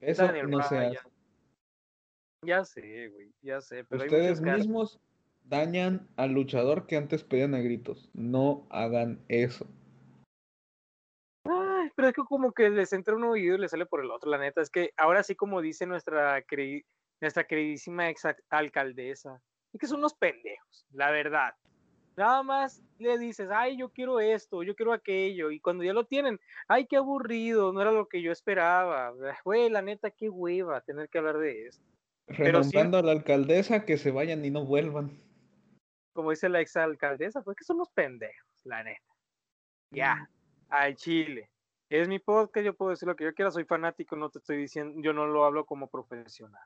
[0.00, 0.98] Eso no se hace.
[2.42, 3.84] Ya, sé, güey, ya sé.
[3.84, 5.00] Pero Ustedes mismos
[5.44, 8.10] dañan al luchador que antes pedían a gritos.
[8.14, 9.66] No hagan eso.
[11.96, 14.30] Pero es que como que les entra un oído y le sale por el otro,
[14.30, 14.60] la neta.
[14.60, 16.44] Es que ahora sí, como dice nuestra,
[17.20, 19.40] nuestra queridísima ex alcaldesa,
[19.72, 21.54] es que son unos pendejos, la verdad.
[22.16, 26.06] Nada más le dices, ay, yo quiero esto, yo quiero aquello, y cuando ya lo
[26.06, 29.12] tienen, ay, qué aburrido, no era lo que yo esperaba.
[29.44, 31.84] Güey, la neta, qué hueva tener que hablar de esto.
[32.28, 35.10] Renombrando a la alcaldesa que se vayan y no vuelvan.
[36.12, 39.14] Como dice la exalcaldesa, pues que son los pendejos, la neta.
[39.90, 40.28] Ya, mm.
[40.70, 41.50] al Chile.
[41.88, 44.56] Es mi podcast, yo puedo decir lo que yo quiera, soy fanático, no te estoy
[44.56, 46.62] diciendo, yo no lo hablo como profesional.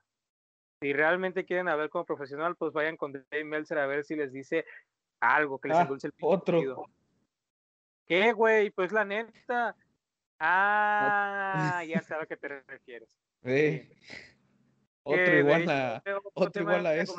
[0.83, 4.33] Si realmente quieren hablar como profesional, pues vayan con Dave Meltzer a ver si les
[4.33, 4.65] dice
[5.21, 6.87] algo que les ah, endulce el Otro.
[8.07, 8.71] ¿Qué, güey?
[8.71, 9.77] Pues la neta.
[10.39, 13.17] Ah, ya sé a qué te refieres.
[13.43, 13.89] Sí.
[15.03, 16.03] Otro igual a,
[16.35, 17.15] otro igual a eso.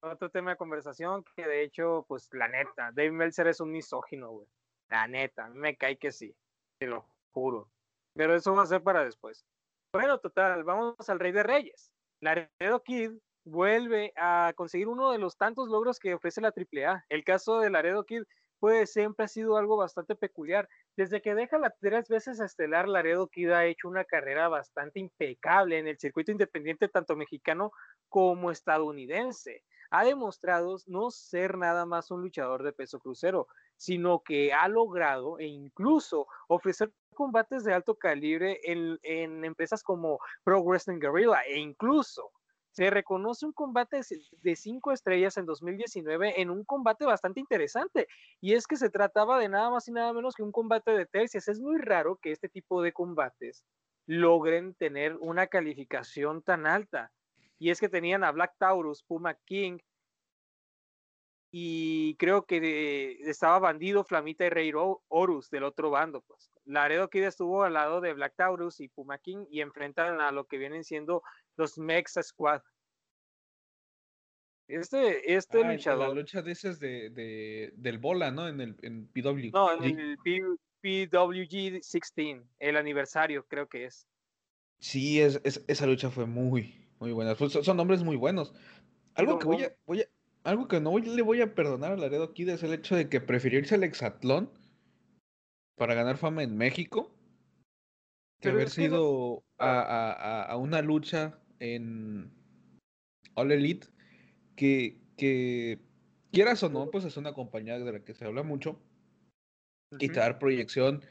[0.00, 4.30] Otro tema de conversación que de hecho, pues la neta, Dave Meltzer es un misógino,
[4.30, 4.46] güey.
[4.90, 6.36] La neta, me cae que sí,
[6.82, 7.70] te lo juro.
[8.14, 9.46] Pero eso va a ser para después.
[9.92, 11.92] Bueno, total, vamos al Rey de Reyes.
[12.20, 13.12] Laredo Kid
[13.44, 17.04] vuelve a conseguir uno de los tantos logros que ofrece la AAA.
[17.08, 18.22] El caso de Laredo Kid
[18.58, 20.68] pues siempre ha sido algo bastante peculiar.
[20.96, 25.78] Desde que deja las tres veces estelar, Laredo Kid ha hecho una carrera bastante impecable
[25.78, 27.72] en el circuito independiente tanto mexicano
[28.08, 29.64] como estadounidense.
[29.90, 33.46] Ha demostrado no ser nada más un luchador de peso crucero,
[33.82, 40.20] sino que ha logrado e incluso ofrecer combates de alto calibre en, en empresas como
[40.44, 42.30] Pro Wrestling Guerrilla e incluso
[42.70, 44.00] se reconoce un combate
[44.40, 48.06] de cinco estrellas en 2019 en un combate bastante interesante.
[48.40, 51.04] Y es que se trataba de nada más y nada menos que un combate de
[51.04, 51.48] tercias.
[51.48, 53.64] Es muy raro que este tipo de combates
[54.06, 57.12] logren tener una calificación tan alta.
[57.58, 59.78] Y es que tenían a Black Taurus, Puma King,
[61.54, 64.72] y creo que estaba Bandido, Flamita y Rey
[65.08, 66.50] Horus del otro bando, pues.
[66.64, 70.46] Laredo Kid estuvo al lado de Black Taurus y Puma King y enfrentan a lo
[70.46, 71.22] que vienen siendo
[71.56, 72.62] los Mexa Squad.
[74.66, 76.08] Este, este ah, luchador.
[76.08, 78.48] La lucha dices de, de, del Bola, ¿no?
[78.48, 79.52] En el en PWG.
[79.52, 80.16] No, en el
[80.80, 84.06] PWG 16, el aniversario, creo que es.
[84.78, 87.34] Sí, es, esa lucha fue muy, muy buena.
[87.34, 88.54] Son, nombres muy buenos.
[89.14, 90.06] Algo que voy a, voy a,
[90.44, 93.20] algo que no le voy a perdonar a Laredo Kid es el hecho de que
[93.20, 94.50] prefirió irse al hexatlón
[95.76, 97.14] para ganar fama en México
[98.40, 102.32] que haber sido a, una lucha en
[103.34, 103.86] All Elite
[104.56, 105.78] que, que
[106.32, 108.80] quieras o no, pues es una compañía de la que se habla mucho
[109.98, 111.04] y te dar proyección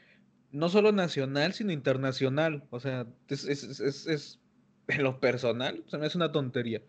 [0.50, 2.64] no solo nacional, sino internacional.
[2.70, 4.40] O sea, es, es, es, es
[4.88, 6.82] en lo personal, se me hace una tontería.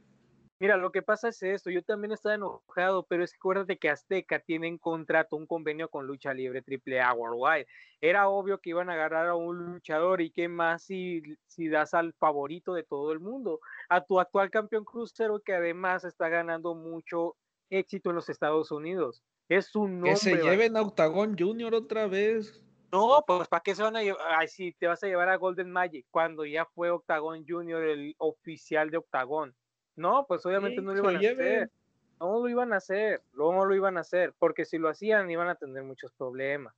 [0.64, 3.90] Mira, lo que pasa es esto, yo también estaba enojado, pero es que acuérdate que
[3.90, 7.68] Azteca tiene en contrato, un convenio con Lucha Libre AAA Worldwide.
[8.00, 11.94] Era obvio que iban a agarrar a un luchador y qué más si, si das
[11.94, 16.76] al favorito de todo el mundo, a tu actual campeón crucero que además está ganando
[16.76, 17.36] mucho
[17.70, 19.22] éxito en los Estados Unidos.
[19.50, 20.12] Es un nombre.
[20.12, 22.64] Que se lleven a Octagon Junior otra vez.
[22.90, 24.22] No, pues ¿para qué se van a llevar?
[24.30, 28.16] Ay, sí, te vas a llevar a Golden Magic cuando ya fue Octagon Junior el
[28.18, 29.54] oficial de Octagon.
[29.96, 31.72] No, pues obviamente no lo iban a hacer.
[32.20, 35.50] No lo iban a hacer, no lo iban a hacer, porque si lo hacían iban
[35.50, 36.74] a tener muchos problemas.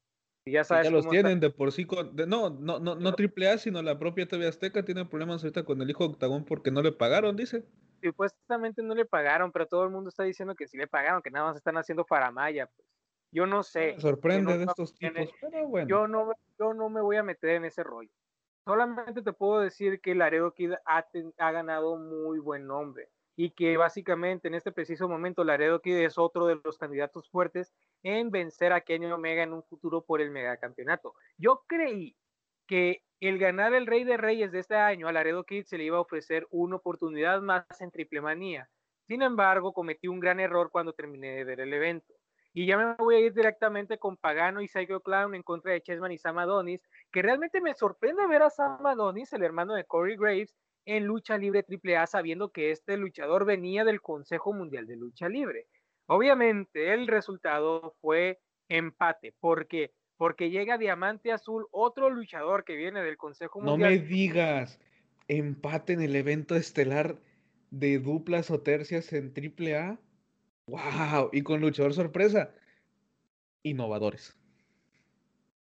[0.46, 0.86] Y ya sabes.
[0.86, 1.86] Ya los tienen de por sí.
[1.86, 5.64] Con, no, no, no, no triple A, sino la propia TV Azteca tiene problemas ahorita
[5.64, 7.66] con el hijo de Octagón porque no le pagaron, dice.
[8.02, 11.32] Supuestamente no le pagaron, pero todo el mundo está diciendo que sí le pagaron, que
[11.32, 12.88] nada más están haciendo Maya, Pues.
[13.32, 13.94] Yo no sé.
[13.94, 15.88] Me sorprende de estos tipos, pero bueno.
[15.90, 18.12] Yo no, yo no me voy a meter en ese rollo.
[18.66, 24.48] Solamente te puedo decir que Laredo Kid ha, ganado muy buen nombre y que básicamente
[24.48, 28.82] en este preciso momento Laredo Kid es otro de los candidatos fuertes en vencer a
[28.82, 31.14] Kenny Omega en un futuro por el megacampeonato.
[31.38, 32.18] Yo creí
[32.66, 35.84] que el ganar el Rey de Reyes de este año a Laredo Kid se le
[35.84, 38.68] iba a ofrecer una oportunidad más en Triple Manía.
[39.08, 42.16] Sin embargo, cometí un gran error cuando terminé de ver el evento.
[42.58, 45.82] Y ya me voy a ir directamente con Pagano y Psycho Clown en contra de
[45.82, 49.84] Chessman y Sam Adonis, que realmente me sorprende ver a Sam Adonis, el hermano de
[49.84, 54.96] Corey Graves, en lucha libre AAA, sabiendo que este luchador venía del Consejo Mundial de
[54.96, 55.68] Lucha Libre.
[56.06, 58.40] Obviamente el resultado fue
[58.70, 63.80] empate, porque porque llega Diamante Azul, otro luchador que viene del Consejo Mundial.
[63.80, 64.80] No me digas,
[65.28, 67.18] empate en el evento estelar
[67.70, 70.00] de duplas o tercias en AAA.
[70.68, 71.30] ¡Wow!
[71.32, 72.52] Y con luchador sorpresa.
[73.64, 74.38] Innovadores.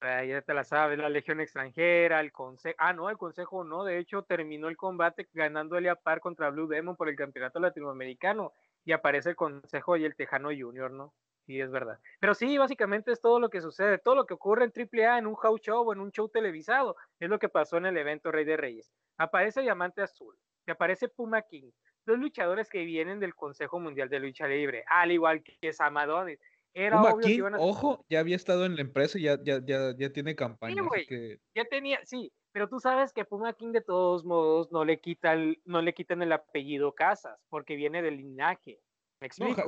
[0.01, 2.77] ya te la sabes, la Legión extranjera, el Consejo.
[2.79, 3.85] Ah, no, el Consejo no.
[3.85, 8.53] De hecho, terminó el combate ganándole a par contra Blue Demon por el campeonato latinoamericano.
[8.85, 11.13] Y aparece el Consejo y el Tejano Junior, ¿no?
[11.47, 11.99] Sí, es verdad.
[12.21, 15.27] Pero sí, básicamente es todo lo que sucede, todo lo que ocurre en AAA en
[15.27, 18.31] un house show o en un show televisado, es lo que pasó en el evento
[18.31, 18.93] Rey de Reyes.
[19.19, 20.37] Aparece Diamante Azul,
[20.69, 21.71] aparece Puma King,
[22.05, 26.39] dos luchadores que vienen del Consejo Mundial de Lucha Libre, al igual que Samadones.
[26.75, 27.59] Era Puma obvio King, que iban a...
[27.59, 30.83] ojo, ya había estado en la empresa y ya, ya, ya, ya tiene campaña.
[31.07, 34.99] Sí, Ya tenía, sí, pero tú sabes que Puma King de todos modos no le,
[34.99, 38.81] quita no le quitan el apellido Casas, porque viene del linaje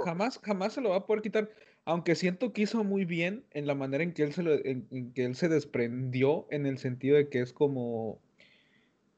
[0.04, 1.50] jamás, jamás se lo va a poder quitar.
[1.84, 5.24] Aunque siento que hizo muy bien en la manera en que él se, en, que
[5.24, 8.20] él se desprendió, en el sentido de que es como.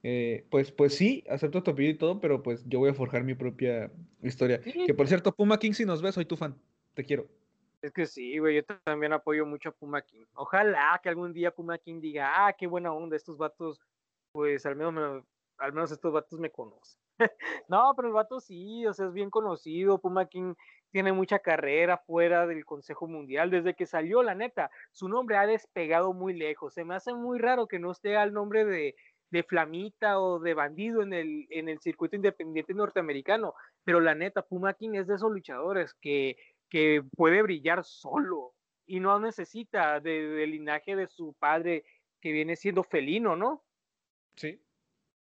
[0.08, 3.24] Eh, pues, pues sí, acepto tu apellido y todo, pero pues yo voy a forjar
[3.24, 3.90] mi propia
[4.22, 4.60] historia.
[4.60, 6.54] Que por cierto, Puma King, si nos ves, soy tu fan.
[6.94, 7.26] Te quiero.
[7.82, 10.24] Es que sí, güey, yo también apoyo mucho a Puma King.
[10.34, 13.80] Ojalá que algún día Puma King diga, ah, qué buena onda, estos vatos,
[14.30, 15.24] pues al menos,
[15.58, 17.00] al menos estos vatos me conocen.
[17.68, 19.98] no, pero el vato sí, o sea, es bien conocido.
[19.98, 20.54] Puma King
[20.92, 23.50] tiene mucha carrera fuera del Consejo Mundial.
[23.50, 26.74] Desde que salió, la neta, su nombre ha despegado muy lejos.
[26.74, 28.94] Se me hace muy raro que no esté al nombre de,
[29.30, 33.54] de Flamita o de Bandido en el, en el circuito independiente norteamericano.
[33.84, 36.36] Pero la neta, Puma King es de esos luchadores que,
[36.68, 38.54] que puede brillar solo
[38.86, 41.84] y no necesita del linaje de su padre
[42.20, 43.64] que viene siendo felino, ¿no?
[44.36, 44.60] Sí.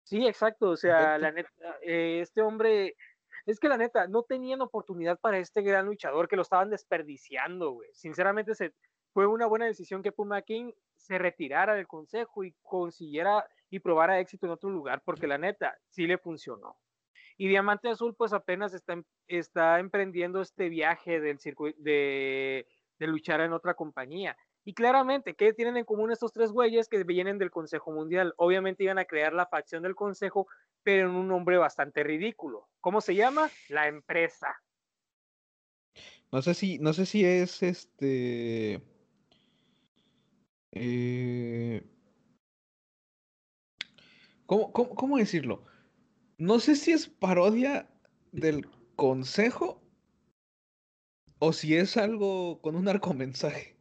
[0.04, 0.70] Sí, exacto.
[0.70, 1.50] O sea, la neta,
[1.82, 2.94] eh, este hombre,
[3.44, 7.72] es que la neta, no tenían oportunidad para este gran luchador que lo estaban desperdiciando,
[7.72, 7.88] güey.
[7.92, 8.72] Sinceramente, se,
[9.12, 13.44] fue una buena decisión que Puma King se retirara del consejo y consiguiera
[13.76, 16.76] y probara éxito en otro lugar, porque la neta, sí le funcionó.
[17.36, 21.38] Y Diamante Azul, pues apenas está, em, está emprendiendo este viaje del
[21.78, 22.66] de,
[22.98, 24.36] de luchar en otra compañía.
[24.64, 28.34] Y claramente, ¿qué tienen en común estos tres güeyes que vienen del Consejo Mundial?
[28.36, 30.48] Obviamente iban a crear la facción del Consejo,
[30.82, 32.66] pero en un nombre bastante ridículo.
[32.80, 33.48] ¿Cómo se llama?
[33.68, 34.60] La empresa.
[36.32, 38.82] No sé si, no sé si es este.
[40.72, 41.82] Eh,
[44.46, 45.64] ¿Cómo, cómo decirlo?
[46.38, 47.88] No sé si es parodia
[48.32, 49.80] del consejo
[51.38, 53.76] o si es algo con un arco mensaje.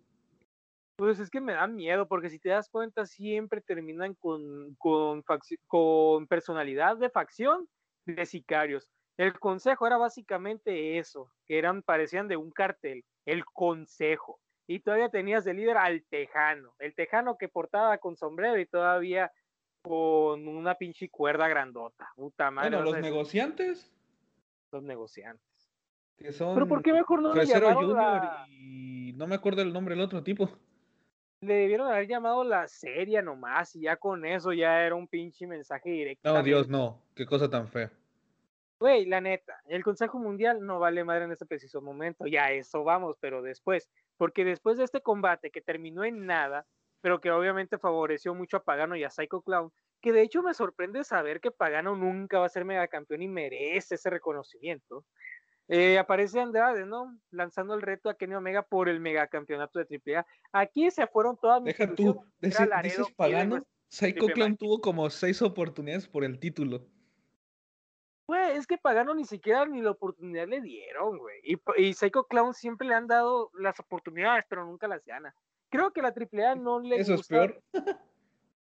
[0.97, 5.23] Pues es que me da miedo, porque si te das cuenta, siempre terminan con, con,
[5.67, 7.67] con personalidad de facción
[8.06, 8.89] de sicarios.
[9.17, 14.39] El consejo era básicamente eso, que eran, parecían de un cartel, el consejo.
[14.67, 19.32] Y todavía tenías de líder al tejano, el tejano que portaba con sombrero y todavía
[19.86, 22.12] con una pinche cuerda grandota.
[22.15, 22.78] Puta madre.
[22.78, 23.91] Bueno, los negociantes.
[24.71, 25.43] Los negociantes.
[26.17, 29.95] Que son Pero ¿por qué mejor no le Junior y no me acuerdo el nombre
[29.95, 30.50] del otro tipo
[31.45, 35.48] le debieron haber llamado la serie nomás y ya con eso ya era un pinche
[35.48, 36.34] mensaje directo.
[36.34, 37.02] No, Dios, no.
[37.13, 37.91] Qué cosa tan fea.
[38.80, 42.26] Güey, la neta, el Consejo Mundial no vale madre en este preciso momento.
[42.26, 43.89] Ya eso vamos, pero después.
[44.17, 46.65] Porque después de este combate que terminó en nada,
[47.05, 50.55] pero que obviamente favoreció mucho a Pagano y a Psycho Clown, que de hecho me
[50.55, 55.05] sorprende saber que Pagano nunca va a ser megacampeón y merece ese reconocimiento.
[55.67, 57.15] Eh, aparece Andrade, ¿no?
[57.29, 60.25] Lanzando el reto a Kenny Omega por el megacampeonato de AAA.
[60.51, 62.67] Aquí se fueron todas mis Deja tú, dices
[63.15, 63.63] pagano.
[63.87, 66.87] Psycho Clown tuvo como seis oportunidades por el título.
[68.27, 71.39] Güey, es que Pagano ni siquiera ni la oportunidad le dieron, güey.
[71.43, 75.35] Y, y Psycho Clown siempre le han dado las oportunidades, pero nunca las gana.
[75.75, 77.61] Creo que la AAA no le Eso es peor.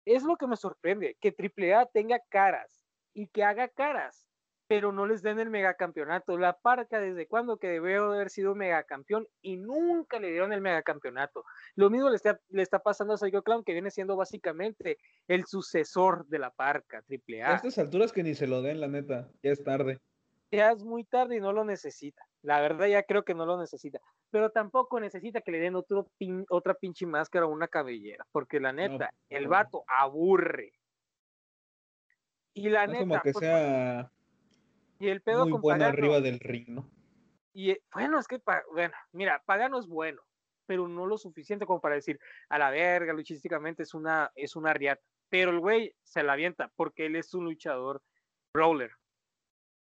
[0.05, 4.29] es lo que me sorprende, que AAA tenga caras y que haga caras
[4.69, 6.37] pero no les den el megacampeonato.
[6.37, 11.43] La Parca, ¿desde cuándo que debió haber sido megacampeón y nunca le dieron el megacampeonato?
[11.73, 15.45] Lo mismo le está, le está pasando a Psycho Clown, que viene siendo básicamente el
[15.47, 17.53] sucesor de la Parca, triple A.
[17.53, 19.97] A estas alturas que ni se lo den, la neta, ya es tarde.
[20.51, 22.25] Ya es muy tarde y no lo necesita.
[22.41, 23.99] La verdad ya creo que no lo necesita.
[24.31, 26.09] Pero tampoco necesita que le den otro
[26.49, 30.73] otra pinche máscara o una cabellera, porque la neta, el vato aburre.
[32.53, 32.99] Y la neta...
[32.99, 34.11] Como que pues, sea
[34.99, 36.89] y el pedo Muy bueno arriba del ring, ¿no?
[37.53, 40.21] Y eh, bueno, es que, bueno, mira, Pagano es bueno,
[40.65, 42.19] pero no lo suficiente como para decir,
[42.49, 45.01] a la verga, luchísticamente es una, es una riata.
[45.29, 48.01] Pero el güey se la avienta porque él es un luchador
[48.53, 48.91] brawler.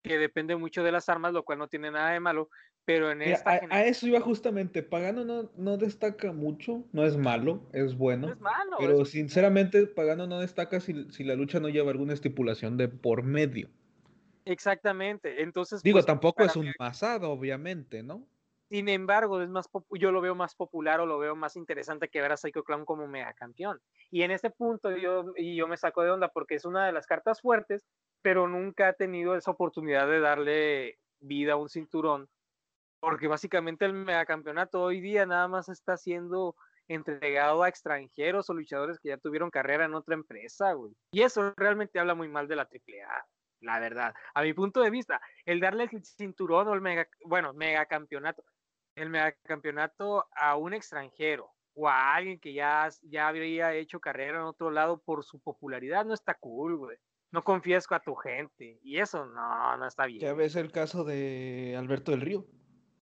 [0.09, 2.49] Que depende mucho de las armas, lo cual no tiene nada de malo,
[2.85, 7.69] pero en esta a, eso iba justamente, Pagano no, no destaca mucho, no es malo,
[7.73, 12.15] es bueno, es malo, pero sinceramente Pagano no destaca si, la lucha no lleva alguna
[12.15, 13.69] estipulación de por medio.
[14.47, 15.83] Exactamente, entonces...
[15.83, 18.27] Digo, pues, tampoco es un pasado, obviamente, ¿no?
[18.71, 22.21] Sin embargo, es más yo lo veo más popular o lo veo más interesante que
[22.21, 23.81] ver a Psycho Clown como mega campeón.
[24.11, 26.93] Y en ese punto yo, y yo me saco de onda porque es una de
[26.93, 27.87] las cartas fuertes,
[28.23, 32.29] pero nunca ha tenido esa oportunidad de darle vida a un cinturón.
[33.01, 36.57] Porque básicamente el megacampeonato hoy día nada más está siendo
[36.89, 40.95] entregado a extranjeros o luchadores que ya tuvieron carrera en otra empresa, güey.
[41.13, 43.25] Y eso realmente habla muy mal de la AAA
[43.61, 44.15] la verdad.
[44.35, 48.45] A mi punto de vista, el darle el cinturón o el mega, bueno, megacampeonato,
[48.95, 54.45] el megacampeonato a un extranjero o a alguien que ya, ya había hecho carrera en
[54.45, 56.99] otro lado por su popularidad no está cool, güey.
[57.31, 58.79] No confías a tu gente.
[58.83, 60.21] Y eso no, no está bien.
[60.21, 62.47] Ya ves el caso de Alberto del Río.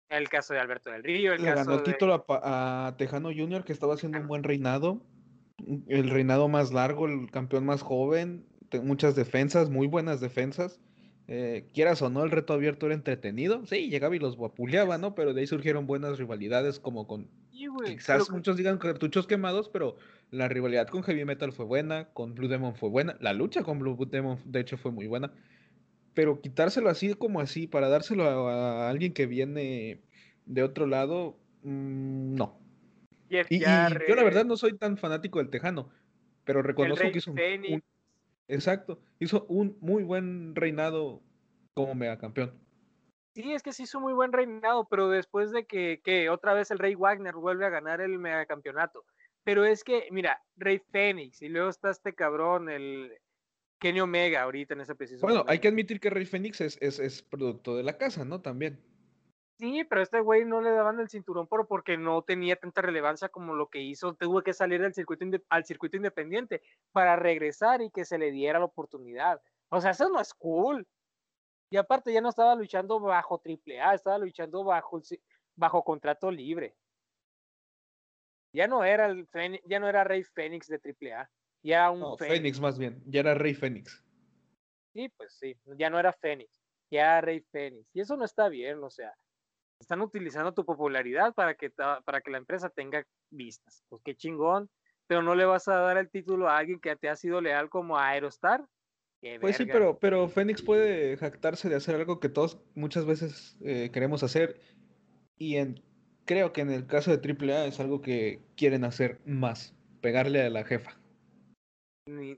[0.09, 1.35] El caso de Alberto del Río.
[1.35, 5.01] Le ganó el título a, Tejano Junior, que estaba haciendo un buen reinado.
[5.87, 8.45] El reinado más largo, el campeón más joven.
[8.83, 10.81] Muchas defensas, muy buenas defensas.
[11.27, 13.65] Eh, quieras o no, el reto abierto era entretenido.
[13.65, 15.15] Sí, llegaba y los guapuleaba, ¿no?
[15.15, 17.29] Pero de ahí surgieron buenas rivalidades, como con.
[17.85, 19.97] Quizás muchos digan cartuchos quemados, pero
[20.29, 23.79] la rivalidad con Heavy Metal fue buena, con Blue Demon fue buena, la lucha con
[23.79, 25.31] Blue Demon, de hecho, fue muy buena.
[26.13, 30.01] Pero quitárselo así como así, para dárselo a, alguien que viene
[30.45, 32.59] de otro lado, mm, no.
[33.29, 35.89] Y, yo la verdad no soy tan fanático del Tejano,
[36.43, 37.39] pero reconozco que hizo un,
[38.49, 41.21] Exacto, hizo un muy buen reinado
[41.73, 42.60] como megacampeón.
[43.33, 46.69] Sí, es que sí hizo muy buen reinado, pero después de que, que otra vez
[46.71, 49.05] el Rey Wagner vuelve a ganar el megacampeonato.
[49.43, 53.17] Pero es que, mira, Rey Fénix, y luego está este cabrón, el
[53.79, 56.99] Kenny Omega, ahorita en ese preciso Bueno, hay que admitir que Rey Fénix es, es,
[56.99, 58.41] es producto de la casa, ¿no?
[58.41, 58.79] También.
[59.57, 62.81] Sí, pero a este güey no le daban el cinturón por, porque no tenía tanta
[62.81, 64.15] relevancia como lo que hizo.
[64.15, 68.59] Tuvo que salir del circuito al circuito independiente para regresar y que se le diera
[68.59, 69.39] la oportunidad.
[69.69, 70.87] O sea, eso no es cool.
[71.71, 75.01] Y aparte ya no estaba luchando bajo AAA, estaba luchando bajo,
[75.55, 76.75] bajo contrato libre.
[78.53, 79.27] Ya no era el
[79.65, 81.29] ya no era Rey Fénix de AAA.
[81.63, 84.03] Ya un no, Fénix más bien, ya era Rey Fénix.
[84.93, 86.61] Sí, pues sí, ya no era Fénix,
[86.91, 87.87] ya era Rey Fénix.
[87.93, 89.15] Y eso no está bien, o sea,
[89.79, 93.85] están utilizando tu popularidad para que, para que la empresa tenga vistas.
[93.87, 94.69] Pues qué chingón,
[95.07, 97.69] pero no le vas a dar el título a alguien que te ha sido leal
[97.69, 98.65] como a Aerostar.
[99.39, 103.89] Pues sí, pero, pero Fénix puede jactarse de hacer algo que todos muchas veces eh,
[103.93, 104.59] queremos hacer
[105.37, 105.81] y en,
[106.25, 110.49] creo que en el caso de AAA es algo que quieren hacer más, pegarle a
[110.49, 111.01] la jefa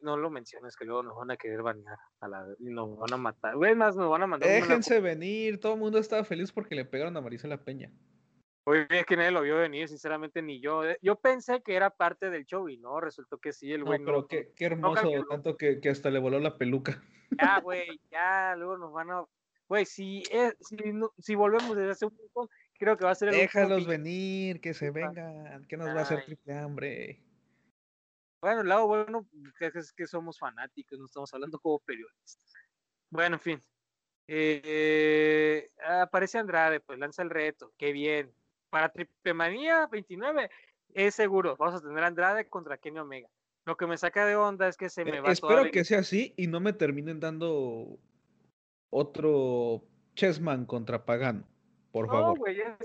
[0.02, 3.14] no lo menciones que luego nos van a querer bañar a la, y nos van
[3.14, 3.56] a matar.
[3.56, 4.50] Güey, más nos van a mandar.
[4.50, 7.92] Déjense venir, todo el mundo estaba feliz porque le pegaron a Marisela Peña.
[8.66, 10.86] Oye, es que nadie lo vio venir, sinceramente, ni yo.
[10.86, 13.99] Eh, yo pensé que era parte del show y no, resultó que sí, el güey.
[13.99, 17.03] No, pero qué, qué, hermoso, tanto que, que, hasta le voló la peluca.
[17.38, 19.26] Ya, güey, ya, luego nos van a.
[19.68, 20.24] Güey, si,
[20.61, 20.78] si,
[21.18, 23.36] si volvemos desde hace un poco, creo que va a ser el.
[23.36, 27.22] Déjalos venir, que se vengan, que nos va a hacer triple hambre.
[28.41, 29.28] Bueno, el lado bueno
[29.59, 32.53] es que somos fanáticos, no estamos hablando como periodistas.
[33.09, 33.64] Bueno, en fin.
[34.28, 38.34] Eh, aparece Andrade, pues lanza el reto, qué bien.
[38.74, 40.50] Para Tripemanía 29
[40.96, 43.30] es seguro, vamos a tener Andrade contra Kenny Omega.
[43.66, 46.00] Lo que me saca de onda es que se me eh, va Espero que sea
[46.00, 48.00] así y no me terminen dando
[48.90, 49.84] otro
[50.16, 51.48] Chessman contra Pagano.
[51.92, 52.40] Por favor.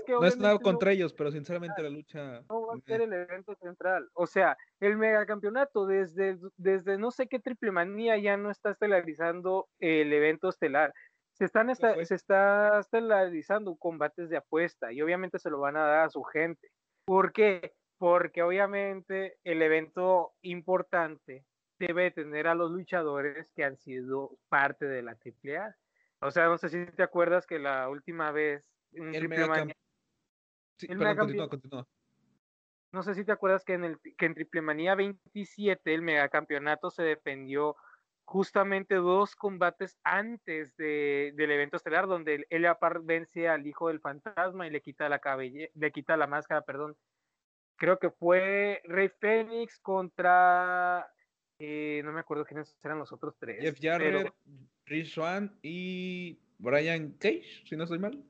[0.07, 2.43] no es nada contra ellos, pero sinceramente la lucha.
[2.47, 4.07] No va a ser el evento central.
[4.13, 9.67] O sea, el megacampeonato, desde, desde no sé qué triple manía, ya no está estelarizando
[9.79, 10.93] el evento estelar.
[11.39, 15.99] Se, están se está estelarizando combates de apuesta y obviamente se lo van a dar
[16.05, 16.69] a su gente.
[17.05, 17.73] ¿Por qué?
[17.97, 21.45] Porque obviamente el evento importante
[21.79, 25.77] debe tener a los luchadores que han sido parte de la AAA.
[26.19, 29.29] O sea, no sé si te acuerdas que la última vez el
[32.91, 36.91] No sé si te acuerdas que en, el, que en Triple Manía 27 el megacampeonato
[36.91, 37.77] se defendió
[38.29, 43.99] justamente dos combates antes de, del evento estelar, donde el Apar vence al hijo del
[43.99, 46.95] fantasma y le quita la cabelle, le quita la máscara, perdón.
[47.75, 51.09] Creo que fue Rey Fénix contra
[51.59, 53.61] eh, no me acuerdo quiénes eran los otros tres.
[53.61, 54.33] Jeff Jarrett,
[54.85, 55.49] pero...
[55.63, 58.23] y Brian Cage, si no estoy mal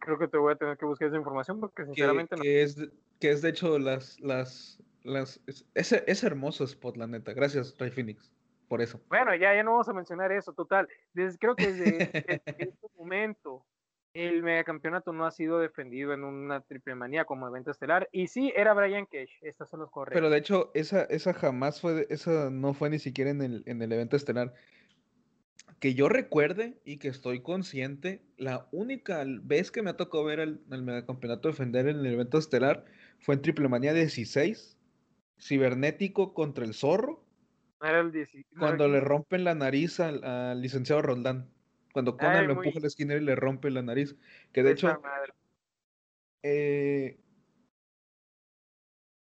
[0.00, 2.44] creo que te voy a tener que buscar esa información porque sinceramente que, no.
[2.44, 2.76] Es,
[3.20, 4.18] que es de hecho las.
[4.20, 7.32] las, las es, es, hermoso spot, la neta.
[7.32, 8.32] Gracias, Ray Phoenix.
[8.68, 9.00] Por eso.
[9.08, 10.88] Bueno, ya, ya no vamos a mencionar eso, total.
[11.12, 13.64] Desde, creo que desde, este momento
[14.14, 18.08] el megacampeonato no ha sido defendido en una triple manía como evento estelar.
[18.12, 20.16] Y sí, era Brian Cage, estas son los correctos.
[20.16, 23.82] Pero de hecho, esa, esa jamás fue, esa no fue ni siquiera en el, en
[23.82, 24.54] el evento estelar.
[25.80, 30.40] Que yo recuerde y que estoy consciente, la única vez que me ha tocado ver
[30.40, 32.86] el, el megacampeonato defender en el evento estelar
[33.18, 34.78] fue en Triple Manía 16,
[35.38, 37.25] cibernético contra el zorro.
[37.82, 41.50] Era el 16, cuando le rompen la nariz al, al licenciado Roldán.
[41.96, 44.16] Cuando Conan lo empuja a la esquina y le rompe la nariz.
[44.52, 45.00] Que de hecho.
[46.42, 47.18] Eh,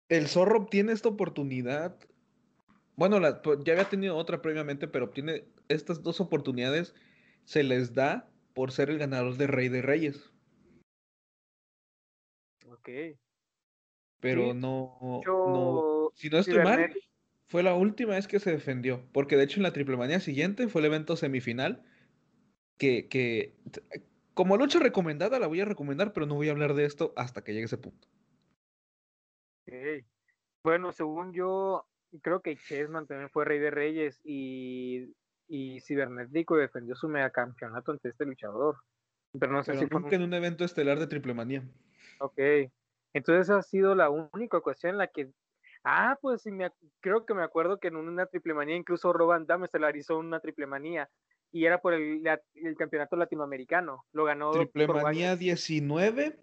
[0.10, 1.98] el zorro obtiene esta oportunidad.
[2.96, 6.94] Bueno, pues, ya había tenido otra previamente, pero obtiene estas dos oportunidades.
[7.46, 10.32] Se les da por ser el ganador de Rey de Reyes.
[12.68, 12.89] Ok.
[14.20, 16.12] Pero no, no.
[16.14, 16.94] Si no estoy mal,
[17.52, 19.04] fue la última vez que se defendió.
[19.12, 21.84] Porque de hecho en la triple manía siguiente fue el evento semifinal
[22.78, 23.54] que,
[24.34, 27.43] como lucha recomendada la voy a recomendar, pero no voy a hablar de esto hasta
[27.43, 28.08] que llegue ese punto.
[30.64, 31.86] Bueno, según yo,
[32.22, 35.14] creo que Chessman también fue Rey de Reyes y,
[35.47, 38.78] y Cibernético defendió su megacampeonato ante este luchador.
[39.38, 41.64] Pero no sé si nunca en un evento estelar de Triple Manía.
[42.20, 42.39] Ok.
[43.14, 45.32] Entonces ha sido la única ocasión en la que.
[45.84, 49.48] Ah, pues sí, me, creo que me acuerdo que en una triple manía incluso Roban
[49.48, 51.10] Dam estelarizó una triple manía
[51.52, 52.24] y era por el,
[52.78, 54.06] campeonato latinoamericano.
[54.14, 54.52] Lo ganó.
[54.52, 56.38] Triple Manía 19.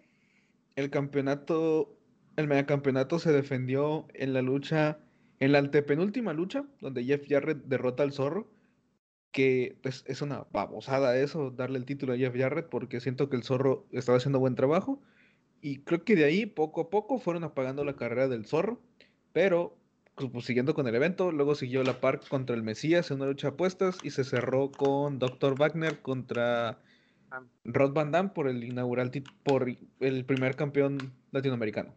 [0.77, 1.97] El campeonato,
[2.37, 4.99] el megacampeonato se defendió en la lucha,
[5.41, 8.51] en la antepenúltima lucha, donde Jeff Jarrett derrota al zorro.
[9.31, 13.37] Que pues, es una babosada eso, darle el título a Jeff Jarrett, porque siento que
[13.37, 15.03] el zorro estaba haciendo buen trabajo.
[15.61, 18.81] Y creo que de ahí, poco a poco, fueron apagando la carrera del zorro.
[19.39, 19.79] Pero
[20.17, 23.27] pues, pues, siguiendo con el evento, luego siguió la Park contra el Mesías en una
[23.27, 25.57] lucha de apuestas y se cerró con Dr.
[25.57, 26.81] Wagner contra
[27.63, 29.13] Rod Van Damme por el inaugural
[29.45, 29.69] por
[30.01, 31.95] el primer campeón latinoamericano.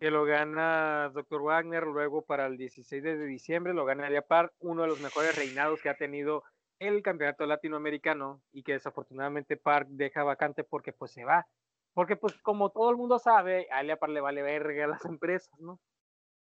[0.00, 1.40] Que lo gana Dr.
[1.40, 5.80] Wagner, luego para el 16 de diciembre lo ganaría Park, uno de los mejores reinados
[5.80, 6.42] que ha tenido
[6.80, 11.46] el campeonato latinoamericano y que desafortunadamente Park deja vacante porque pues se va.
[11.94, 15.56] Porque pues como todo el mundo sabe, a Park le vale verga a las empresas,
[15.60, 15.78] ¿no?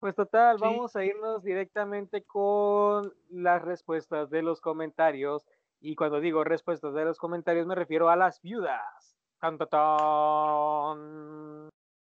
[0.00, 5.44] Pues total, vamos a irnos directamente con las respuestas de los comentarios.
[5.80, 9.16] Y cuando digo respuestas de los comentarios me refiero a las viudas.
[9.38, 10.88] ¡Cantatón!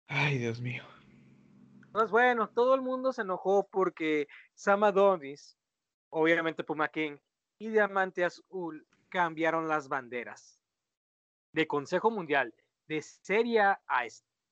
[0.08, 0.84] Ay, Dios mío.
[1.92, 5.58] Pues bueno, todo el mundo se enojó porque Sam Adonis,
[6.10, 7.18] obviamente Puma King
[7.58, 10.60] y Diamante Azul cambiaron las banderas
[11.54, 12.54] de Consejo Mundial
[12.88, 13.82] de seria,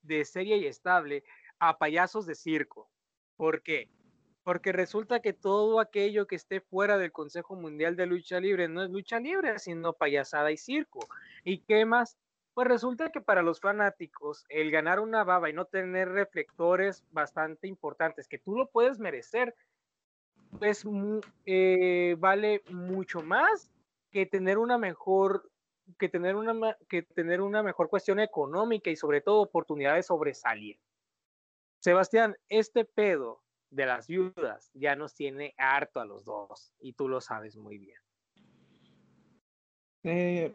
[0.02, 1.24] de seria y estable
[1.60, 2.89] a payasos de circo.
[3.38, 3.89] ¿Por qué?
[4.43, 8.83] Porque resulta que todo aquello que esté fuera del Consejo Mundial de Lucha Libre no
[8.83, 10.99] es lucha libre, sino payasada y circo.
[11.43, 12.17] ¿Y qué más?
[12.53, 17.67] Pues resulta que para los fanáticos, el ganar una baba y no tener reflectores bastante
[17.67, 19.55] importantes, que tú lo puedes merecer,
[21.45, 23.69] eh, vale mucho más
[24.11, 25.49] que tener una mejor
[25.99, 30.79] que tener una que tener una mejor cuestión económica y sobre todo oportunidad de sobresalir.
[31.86, 37.07] Sebastián, este pedo de las viudas ya nos tiene harto a los dos y tú
[37.07, 37.99] lo sabes muy bien.
[40.01, 40.51] Eh,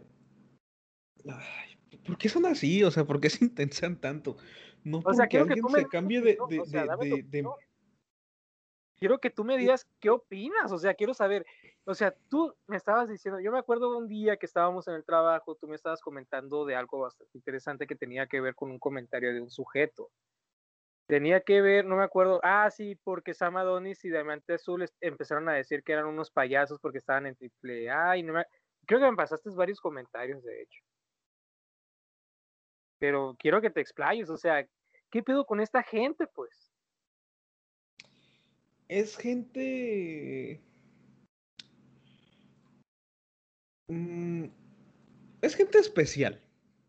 [2.05, 2.83] ¿Por qué son así?
[2.83, 4.39] O sea, ¿por qué se intensan tanto?
[4.83, 6.37] No o porque alguien se cambie de,
[8.97, 11.47] Quiero que tú me digas qué opinas, o sea, quiero saber,
[11.85, 14.95] o sea, tú me estabas diciendo, yo me acuerdo de un día que estábamos en
[14.95, 18.73] el trabajo, tú me estabas comentando de algo bastante interesante que tenía que ver con
[18.73, 20.11] un comentario de un sujeto.
[21.11, 25.49] Tenía que ver, no me acuerdo, ah, sí, porque Sam Adonis y Diamante Azul empezaron
[25.49, 28.45] a decir que eran unos payasos porque estaban en triple A y no me...
[28.87, 30.81] Creo que me pasaste varios comentarios, de hecho.
[33.01, 34.65] Pero quiero que te explayes, o sea,
[35.11, 36.71] ¿qué pedo con esta gente, pues?
[38.87, 40.63] Es gente...
[43.89, 44.45] Mm,
[45.43, 46.41] es gente especial,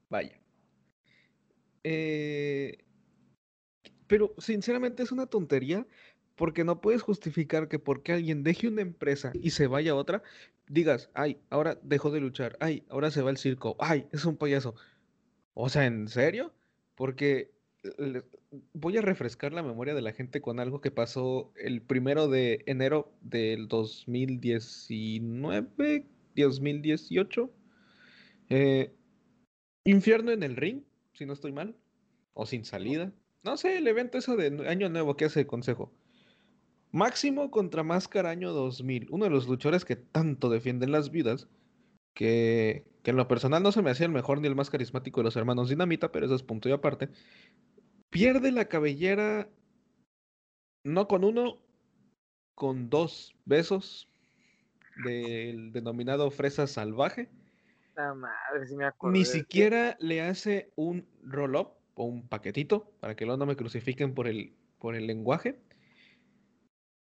[0.10, 0.40] vaya.
[1.84, 2.86] Eh,
[4.12, 5.88] pero sinceramente es una tontería
[6.36, 10.22] porque no puedes justificar que porque alguien deje una empresa y se vaya a otra,
[10.68, 14.36] digas, ay, ahora dejó de luchar, ay, ahora se va al circo, ay, es un
[14.36, 14.76] payaso.
[15.54, 16.54] O sea, ¿en serio?
[16.96, 17.54] Porque
[18.74, 22.64] voy a refrescar la memoria de la gente con algo que pasó el primero de
[22.66, 26.06] enero del 2019,
[26.36, 27.50] 2018.
[28.50, 28.94] Eh,
[29.86, 30.82] infierno en el ring,
[31.14, 31.78] si no estoy mal,
[32.34, 33.14] o sin salida.
[33.44, 35.92] No sé, el evento eso de Año Nuevo que hace el consejo.
[36.92, 41.48] Máximo contra Máscara año 2000, uno de los luchadores que tanto defienden las vidas,
[42.14, 45.22] que, que en lo personal no se me hacía el mejor ni el más carismático
[45.22, 47.10] de los hermanos Dinamita, pero eso es punto y aparte,
[48.10, 49.50] pierde la cabellera
[50.84, 51.62] no con uno,
[52.56, 54.10] con dos besos
[55.04, 57.30] del denominado fresa salvaje.
[57.96, 63.38] La madre, si me Ni siquiera le hace un roll-up un paquetito, para que luego
[63.38, 65.60] no me crucifiquen por el, por el lenguaje.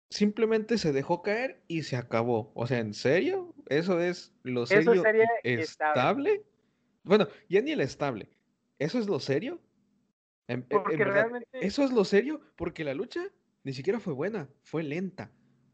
[0.09, 2.51] Simplemente se dejó caer y se acabó.
[2.53, 3.55] O sea, ¿en serio?
[3.69, 5.25] ¿Eso es lo serio estable?
[5.43, 6.43] estable?
[7.03, 8.29] Bueno, ya ni el estable.
[8.77, 9.61] ¿Eso es lo serio?
[11.53, 12.41] ¿Eso es lo serio?
[12.55, 13.21] Porque la lucha
[13.63, 15.31] ni siquiera fue buena, fue lenta.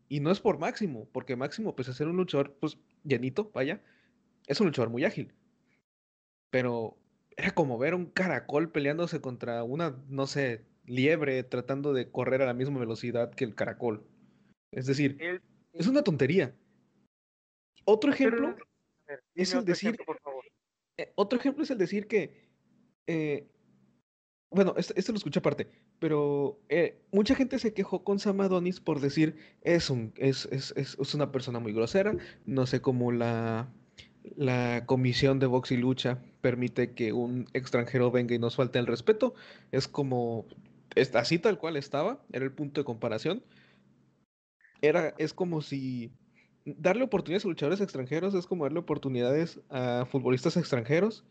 [0.09, 3.81] Y no es por Máximo, porque Máximo, pese a ser un luchador, pues, llenito, vaya,
[4.45, 5.33] es un luchador muy ágil.
[6.49, 6.97] Pero
[7.37, 12.47] era como ver un caracol peleándose contra una, no sé, liebre tratando de correr a
[12.47, 14.03] la misma velocidad que el caracol.
[14.71, 15.17] Es decir,
[15.71, 16.55] es una tontería.
[17.85, 18.55] Otro ejemplo
[19.35, 19.95] es el decir.
[20.97, 22.49] Eh, otro ejemplo es el decir que
[23.05, 23.47] eh,
[24.49, 25.67] bueno, esto, lo escuché aparte,
[25.99, 30.73] pero eh, mucha gente se quejó con Sam Adonis por decir es, un, es, es,
[30.77, 32.15] es, una persona muy grosera,
[32.45, 33.69] no sé cómo la,
[34.35, 38.87] la comisión de box y lucha permite que un extranjero venga y nos falte el
[38.87, 39.33] respeto,
[39.71, 40.45] es como,
[41.13, 43.43] así tal cual estaba, era el punto de comparación,
[44.81, 46.11] era, es como si
[46.65, 51.23] darle oportunidades a luchadores extranjeros es como darle oportunidades a futbolistas extranjeros,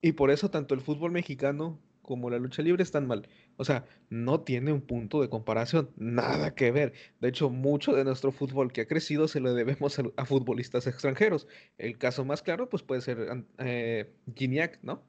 [0.00, 3.26] y por eso tanto el fútbol mexicano como la lucha libre están mal.
[3.56, 6.92] O sea, no tiene un punto de comparación, nada que ver.
[7.20, 11.46] De hecho, mucho de nuestro fútbol que ha crecido se lo debemos a, futbolistas extranjeros.
[11.78, 15.02] El caso más claro, pues puede ser eh, Gignac, ¿no?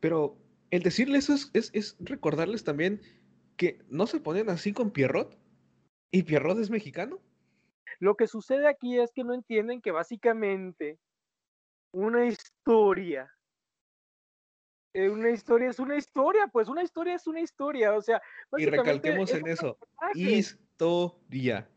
[0.00, 0.36] Pero
[0.70, 3.00] el decirle eso es, es, recordarles también
[3.56, 5.38] que no se ponen así con Pierrot.
[6.10, 7.20] ¿Y Pierrot es mexicano?
[7.98, 10.98] Lo que sucede aquí es que no entienden que básicamente
[11.92, 13.30] una historia
[14.92, 18.20] eh, una historia es una historia, pues una historia es una historia, o sea.
[18.56, 19.78] Y recalquemos en eso,
[20.14, 21.68] historia.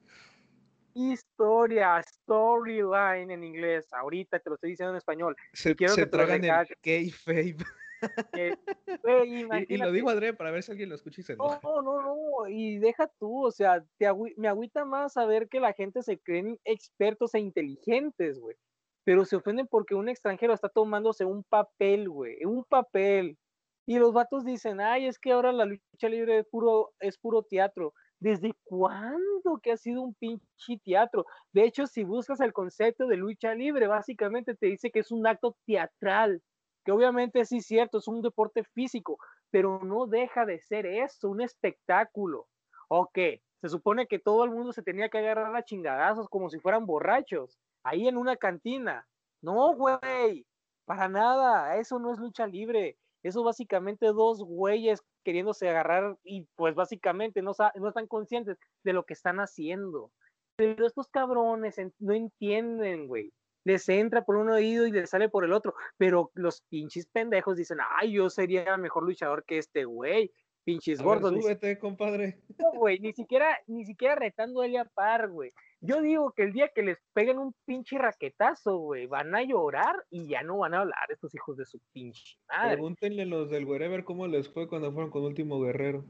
[0.95, 5.35] Historia, storyline en inglés, ahorita te lo estoy diciendo en español.
[5.53, 7.57] Se, quiero que tragan el kayfabe.
[9.69, 11.59] y, lo digo André para ver si alguien lo escucha y se enoja.
[11.63, 14.07] No, no, no, y deja tú, o sea, te
[14.37, 18.57] me agüita más saber que la gente se creen expertos e inteligentes, güey
[19.03, 23.37] pero se ofenden porque un extranjero está tomándose un papel, güey, un papel.
[23.85, 27.43] Y los vatos dicen, ay, es que ahora la lucha libre es puro, es puro
[27.43, 27.93] teatro.
[28.19, 31.25] ¿Desde cuándo que ha sido un pinche teatro?
[31.51, 35.27] De hecho, si buscas el concepto de lucha libre, básicamente te dice que es un
[35.27, 36.41] acto teatral,
[36.85, 39.17] que obviamente sí es cierto, es un deporte físico,
[39.51, 42.47] pero no deja de ser eso, un espectáculo.
[42.87, 43.17] Ok,
[43.61, 46.85] se supone que todo el mundo se tenía que agarrar a chingadazos como si fueran
[46.85, 49.07] borrachos ahí en una cantina.
[49.41, 50.45] No, güey,
[50.85, 52.97] para nada, eso no es lucha libre.
[53.23, 59.05] Eso básicamente dos güeyes queriéndose agarrar y pues básicamente no, no están conscientes de lo
[59.05, 60.11] que están haciendo.
[60.55, 63.31] Pero estos cabrones no entienden, güey.
[63.65, 65.73] Les entra por un oído y les sale por el otro.
[65.97, 70.31] Pero los pinches pendejos dicen, ay, yo sería mejor luchador que este güey.
[70.65, 71.33] Pinches gordos.
[71.33, 72.41] súbete, compadre.
[72.57, 75.53] No, güey, ni siquiera, ni siquiera retando a a par, güey.
[75.85, 80.05] Yo digo que el día que les peguen un pinche raquetazo, güey, van a llorar
[80.09, 82.75] y ya no van a hablar estos hijos de su pinche madre.
[82.75, 86.05] Pregúntenle los del Wherever cómo les fue cuando fueron con Último Guerrero.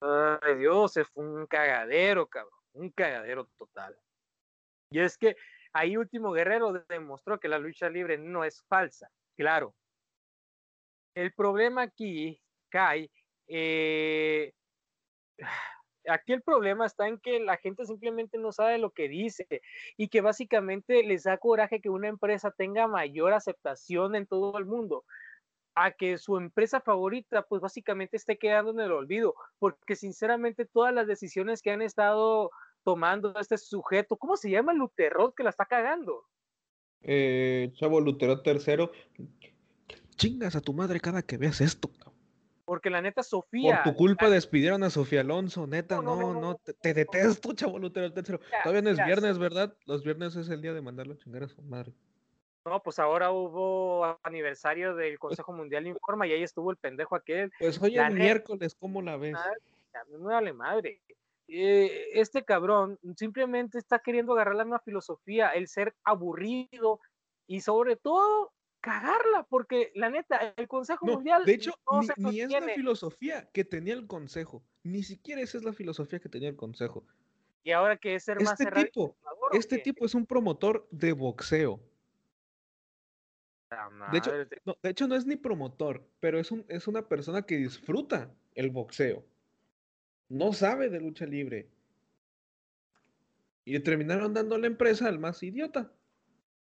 [0.00, 2.58] Ay, Dios, se fue un cagadero, cabrón.
[2.72, 3.96] Un cagadero total.
[4.90, 5.36] Y es que
[5.72, 9.76] ahí Último Guerrero demostró que la lucha libre no es falsa, claro.
[11.14, 13.08] El problema aquí, Kai,
[13.46, 14.52] eh,
[16.08, 19.46] aquí el problema está en que la gente simplemente no sabe lo que dice
[19.96, 24.66] y que básicamente les da coraje que una empresa tenga mayor aceptación en todo el
[24.66, 25.04] mundo
[25.74, 30.94] a que su empresa favorita pues básicamente esté quedando en el olvido, porque sinceramente todas
[30.94, 32.50] las decisiones que han estado
[32.84, 36.24] tomando este sujeto, ¿cómo se llama Luterot que la está cagando?
[37.00, 38.92] Eh, chavo Luterot tercero,
[40.16, 41.90] chingas a tu madre cada que veas esto.
[42.64, 43.82] Porque la neta, Sofía.
[43.82, 48.40] Por tu culpa despidieron a Sofía Alonso, neta, no, no, te, detesto, chavo Lutero tercero.
[48.62, 49.76] Todavía no es viernes, ¿verdad?
[49.86, 51.92] Los viernes es el día de mandarlo a chingar a su madre.
[52.64, 57.52] No, pues ahora hubo aniversario del Consejo Mundial Informa y ahí estuvo el pendejo aquel.
[57.58, 59.36] Pues hoy es miércoles, ¿cómo la ves?
[60.08, 61.02] No dale madre.
[61.46, 67.00] Eh, este cabrón simplemente está queriendo agarrar la misma filosofía, el ser aburrido
[67.46, 68.53] y sobre todo
[68.84, 71.46] cagarla, porque la neta, el Consejo Mundial.
[71.46, 71.72] De hecho,
[72.18, 76.28] ni, es la filosofía que tenía el Consejo, ni siquiera esa es la filosofía que
[76.28, 77.02] tenía el Consejo.
[77.62, 79.16] Y ahora que es ser más este tipo,
[79.52, 81.80] este tipo es un promotor de boxeo.
[84.12, 84.30] De hecho,
[84.66, 88.30] no, de hecho, no es ni promotor, pero es, un, es una persona que disfruta
[88.54, 89.24] el boxeo.
[90.28, 91.70] No sabe de lucha libre.
[93.64, 95.90] Y terminaron dando la empresa al más idiota.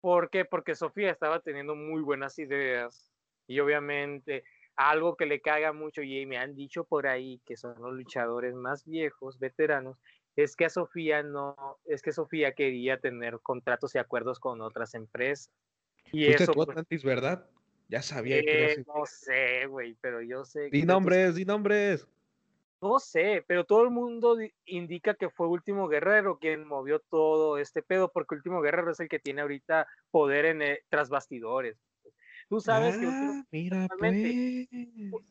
[0.00, 0.44] ¿Por qué?
[0.44, 3.10] Porque Sofía estaba teniendo muy buenas ideas.
[3.46, 4.44] Y obviamente
[4.78, 8.54] algo que le caga mucho, y me han dicho por ahí que son los luchadores
[8.54, 9.98] más viejos, veteranos,
[10.36, 14.94] es que a Sofía no, es que Sofía quería tener contratos y acuerdos con otras
[14.94, 15.50] empresas.
[16.12, 16.52] Y eso.
[16.52, 17.44] Tú, pues, ¿verdad?
[17.88, 18.36] Ya sabía.
[18.38, 20.70] Eh, no sé, güey, pero yo sé.
[20.70, 22.06] Di nombres, di nombres.
[22.80, 27.82] No sé, pero todo el mundo indica que fue Último Guerrero quien movió todo este
[27.82, 31.76] pedo, porque Último Guerrero es el que tiene ahorita poder en eh, tras bastidores.
[32.48, 34.68] Tú sabes que ah, mira, pues.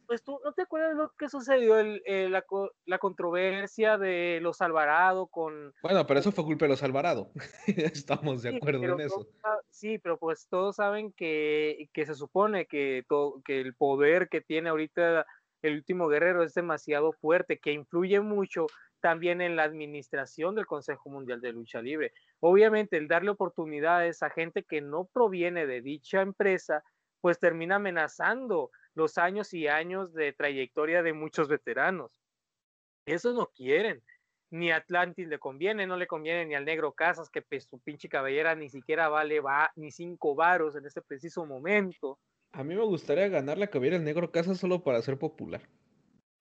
[0.06, 0.24] pues.
[0.24, 2.46] tú no te acuerdas lo que sucedió el, la,
[2.86, 7.32] la, controversia de los Alvarado con bueno pero eso fue culpa de los Alvarado
[7.66, 9.28] estamos de acuerdo en eso
[9.72, 14.42] sí pero pues todos saben que, que se supone que todo, que el poder que
[14.42, 15.26] tiene ahorita
[15.62, 18.68] el último guerrero es demasiado fuerte, que influye mucho
[19.00, 22.14] también en la administración del Consejo Mundial de Lucha Libre.
[22.40, 26.84] Obviamente, el darle oportunidades a gente que no proviene de dicha empresa,
[27.22, 32.20] pues termina amenazando los años y años de trayectoria de muchos veteranos.
[33.06, 34.04] Eso no quieren.
[34.50, 37.80] Ni a Atlantis le conviene, no le conviene ni al negro Casas, que pues, su
[37.80, 42.20] pinche cabellera ni siquiera vale va, ni cinco varos en este preciso momento.
[42.58, 45.62] A mí me gustaría ganar la cabellera del negro casa solo para ser popular.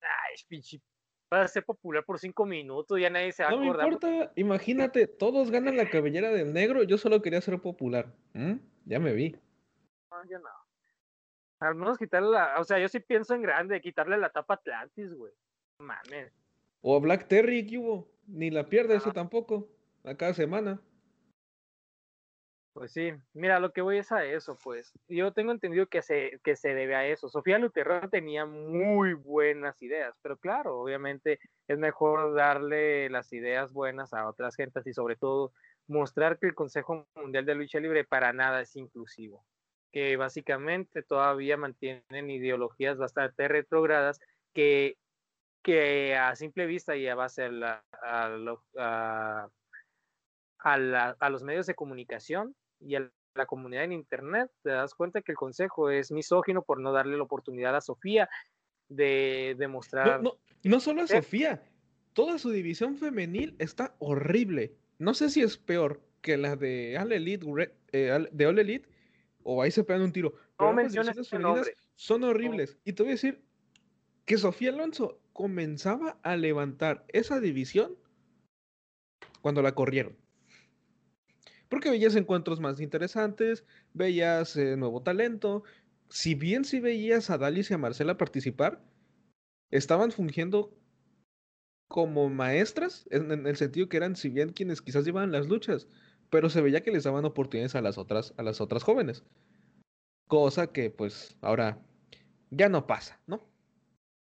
[0.01, 0.81] Ay, pinche.
[1.29, 3.87] Para ser popular por cinco minutos, ya nadie se va no a acordar.
[3.87, 8.15] No importa, imagínate, todos ganan la cabellera del negro, yo solo quería ser popular.
[8.87, 9.37] Ya me vi.
[10.11, 10.49] No, yo no.
[11.61, 12.61] Al menos quitarle la.
[12.61, 15.35] O sea, yo sí pienso en grande, quitarle la tapa Atlantis, güey.
[15.81, 16.33] Mames.
[16.81, 18.11] O Black Terry, ¿qué hubo?
[18.27, 19.69] Ni la pierde eso tampoco.
[20.03, 20.81] A cada semana.
[22.77, 24.93] Pues sí, mira, lo que voy es a eso, pues.
[25.09, 27.31] Yo tengo entendido que se, que se debe a eso.
[27.31, 34.13] Sofía Luterra tenía muy buenas ideas, pero claro, obviamente es mejor darle las ideas buenas
[34.13, 35.55] a otras gentes y sobre todo
[35.87, 39.47] mostrar que el Consejo Mundial de Lucha Libre para nada es inclusivo,
[39.91, 44.21] que básicamente todavía mantienen ideologías bastante retrogradas
[44.53, 44.99] que,
[45.63, 47.85] que a simple vista y a a, la,
[48.77, 49.49] a,
[50.59, 55.33] a los medios de comunicación y a la comunidad en Internet, te das cuenta que
[55.33, 58.29] el consejo es misógino por no darle la oportunidad a Sofía
[58.89, 60.23] de demostrar...
[60.23, 61.63] No, no, solo a Sofía,
[62.13, 64.75] toda su división femenil está horrible.
[64.99, 67.47] No sé si es peor que la de All Elite,
[67.93, 68.89] eh, de All Elite
[69.43, 70.35] o ahí se pegan un tiro.
[70.59, 72.79] no menciones femeninas son horribles.
[72.85, 73.43] Y te voy a decir
[74.25, 77.97] que Sofía Alonso comenzaba a levantar esa división
[79.41, 80.17] cuando la corrieron.
[81.69, 85.65] Porque veías encuentros más interesantes, veías eh, nuevo talento.
[86.09, 88.83] Si bien si veías a Dalis y a Marcela participar,
[89.71, 90.73] estaban fungiendo
[91.89, 95.89] como maestras, en, el sentido que eran, si bien quienes quizás llevaban las luchas,
[96.31, 99.25] pero se veía que les daban oportunidades a las otras, a las otras jóvenes.
[100.27, 101.81] Cosa que, pues, ahora
[102.51, 103.49] ya no pasa, ¿no?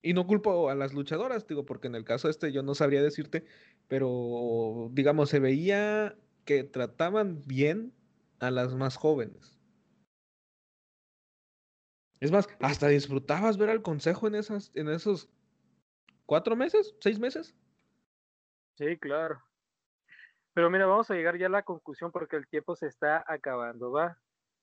[0.02, 3.02] Y no culpo a las luchadoras, digo, porque en el caso este yo no sabría
[3.02, 3.46] decirte,
[3.88, 6.16] pero digamos, se veía
[6.48, 7.94] que trataban bien
[8.40, 9.60] a las más jóvenes.
[12.22, 15.30] Es más, hasta disfrutabas ver al consejo en esas, en esos
[16.26, 17.54] cuatro meses, seis meses.
[18.78, 19.44] Sí, claro.
[20.54, 23.92] Pero mira, vamos a llegar ya a la conclusión porque el tiempo se está acabando,
[23.92, 24.18] ¿va?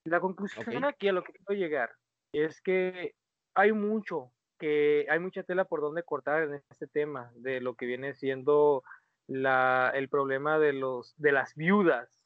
[0.05, 1.95] La conclusión aquí a lo que quiero llegar
[2.33, 3.15] es que
[3.55, 7.87] hay mucho, que hay mucha tela por donde cortar en este tema de lo que
[7.87, 8.83] viene siendo
[9.27, 12.25] la, el problema de, los, de las viudas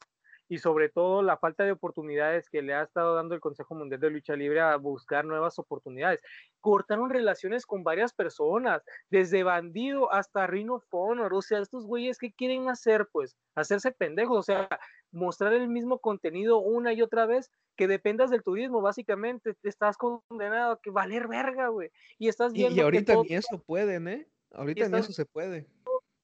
[0.49, 4.01] y sobre todo la falta de oportunidades que le ha estado dando el Consejo Mundial
[4.01, 6.21] de Lucha Libre a buscar nuevas oportunidades.
[6.59, 8.81] Cortaron relaciones con varias personas,
[9.11, 14.39] desde Bandido hasta Rino Fonor, o sea, estos güeyes que quieren hacer, pues, hacerse pendejos,
[14.39, 14.67] o sea,
[15.11, 20.73] mostrar el mismo contenido una y otra vez, que dependas del turismo, básicamente, estás condenado
[20.73, 21.91] a que valer verga, güey.
[22.17, 22.75] Y estás viendo.
[22.75, 24.27] Y, ahorita ni eso pueden, ¿eh?
[24.51, 25.67] Ahorita ni eso se puede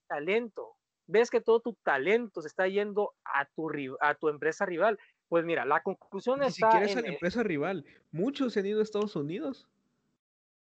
[0.08, 0.76] talento,
[1.08, 4.99] ves que todo tu talento se está yendo a tu, a tu empresa rival.
[5.28, 6.68] Pues mira, la conclusión Ni está.
[6.68, 7.86] Ni siquiera es a la empresa rival.
[8.12, 9.68] Muchos se han ido a Estados Unidos.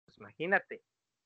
[0.06, 0.82] Pues imagínate.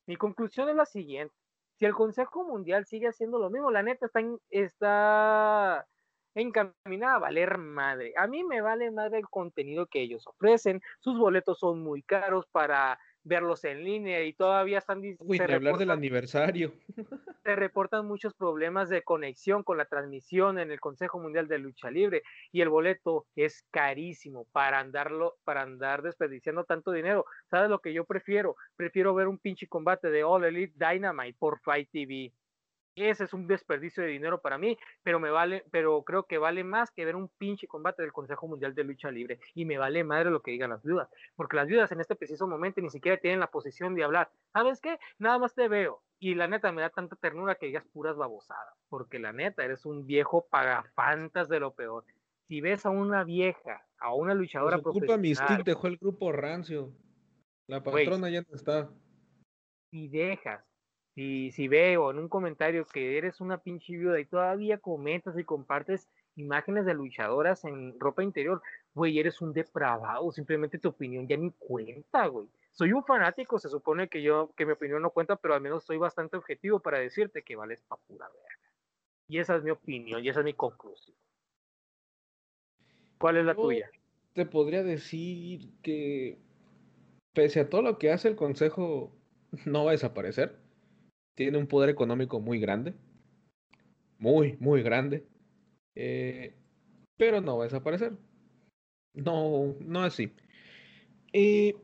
[0.06, 1.34] Mi conclusión es la siguiente.
[1.78, 5.88] Si el Consejo Mundial sigue haciendo lo mismo, la neta está, está
[6.36, 8.14] encaminada a valer madre.
[8.18, 10.82] A mí me vale madre el contenido que ellos ofrecen.
[11.00, 15.02] Sus boletos son muy caros para verlos en línea y todavía están...
[15.20, 16.72] Uy, hablar del aniversario.
[17.44, 21.92] Se reportan muchos problemas de conexión con la transmisión en el Consejo Mundial de Lucha
[21.92, 27.26] Libre y el boleto es carísimo para andarlo, para andar desperdiciando tanto dinero.
[27.50, 28.56] ¿Sabes lo que yo prefiero?
[28.76, 32.32] Prefiero ver un pinche combate de All Elite Dynamite por Fight TV
[32.96, 36.64] ese es un desperdicio de dinero para mí, pero me vale, pero creo que vale
[36.64, 40.04] más que ver un pinche combate del Consejo Mundial de Lucha Libre y me vale
[40.04, 43.18] madre lo que digan las viudas, porque las viudas en este preciso momento ni siquiera
[43.18, 44.30] tienen la posición de hablar.
[44.54, 44.98] ¿Sabes qué?
[45.20, 48.74] Nada más te veo y la neta me da tanta ternura que digas puras babosadas,
[48.90, 52.06] porque la neta eres un viejo pagafantas de lo peor.
[52.48, 56.94] Si ves a una vieja, a una luchadora Por culpa Mystique dejó el grupo rancio.
[57.68, 58.90] La patrona ya no está.
[59.92, 60.64] Y dejas
[61.16, 65.46] si, si veo en un comentario que eres una pinche viuda y todavía comentas y
[65.46, 68.62] compartes imágenes de luchadoras en ropa interior,
[68.94, 72.48] güey, eres un depravado, simplemente tu opinión ya ni cuenta, güey.
[72.74, 75.86] Soy un fanático, se supone que yo, que mi opinión no cuenta, pero al menos
[75.86, 78.74] soy bastante objetivo para decirte que vales pa' pura verga.
[79.30, 81.16] Y esa es mi opinión, y esa es mi conclusión.
[83.18, 83.90] ¿Cuál es la tuya?
[84.34, 86.38] Te podría decir que,
[87.32, 89.16] pese a todo lo que hace el consejo,
[89.66, 90.65] no va a desaparecer
[91.36, 92.94] tiene un poder económico muy grande,
[94.18, 95.26] muy, muy grande,
[95.96, 96.56] eh,
[97.18, 98.14] pero no va a desaparecer.
[99.14, 100.32] No, no así.
[101.34, 101.76] Eh,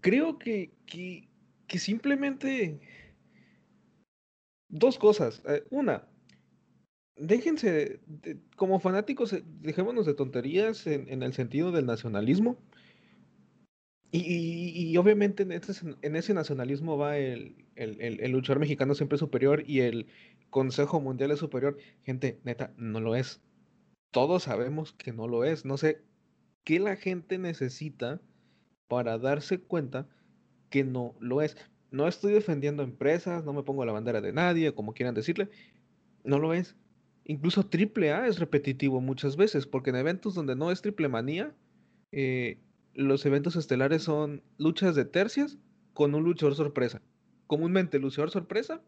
[0.00, 2.80] creo que, que, simplemente
[4.68, 5.42] dos cosas.
[5.46, 6.06] Eh, una,
[7.16, 8.00] déjense,
[8.56, 12.58] como fanáticos, dejémonos de tonterías en, el sentido del nacionalismo.
[14.14, 20.06] Y, obviamente en, en, ese nacionalismo va el, el, luchador mexicano siempre superior y el
[20.50, 21.78] Consejo Mundial es superior.
[22.04, 23.40] Gente, neta, no lo es.
[24.10, 25.64] Todos sabemos que no lo es.
[25.64, 26.02] No sé
[26.62, 28.20] qué la gente necesita
[28.86, 30.06] para darse cuenta
[30.68, 31.56] que no lo es.
[31.90, 35.48] No estoy defendiendo empresas, no me pongo la bandera de nadie, como quieran decirle.
[36.22, 36.76] No lo es.
[37.24, 41.54] Incluso triple A es repetitivo muchas veces, porque en eventos donde no es triple manía,
[42.10, 42.58] eh,
[42.94, 45.58] los eventos estelares son luchas de tercias
[45.94, 47.02] con un luchador sorpresa.
[47.46, 48.82] Comúnmente el luchador sorpresa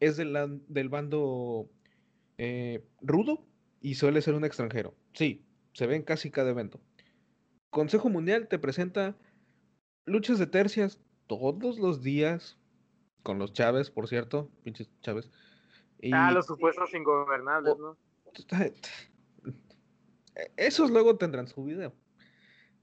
[0.00, 1.68] es del, del bando
[2.38, 3.44] eh, rudo
[3.80, 4.94] y suele ser un extranjero.
[5.12, 6.80] Sí, se ve en casi cada evento.
[7.70, 9.16] Consejo Mundial te presenta
[10.06, 12.56] luchas de tercias todos los días
[13.22, 15.30] con los Chávez, por cierto, pinches Chávez.
[16.12, 17.96] ah, los supuestos ingobernables, ¿no?
[20.56, 21.92] Esos luego tendrán su video.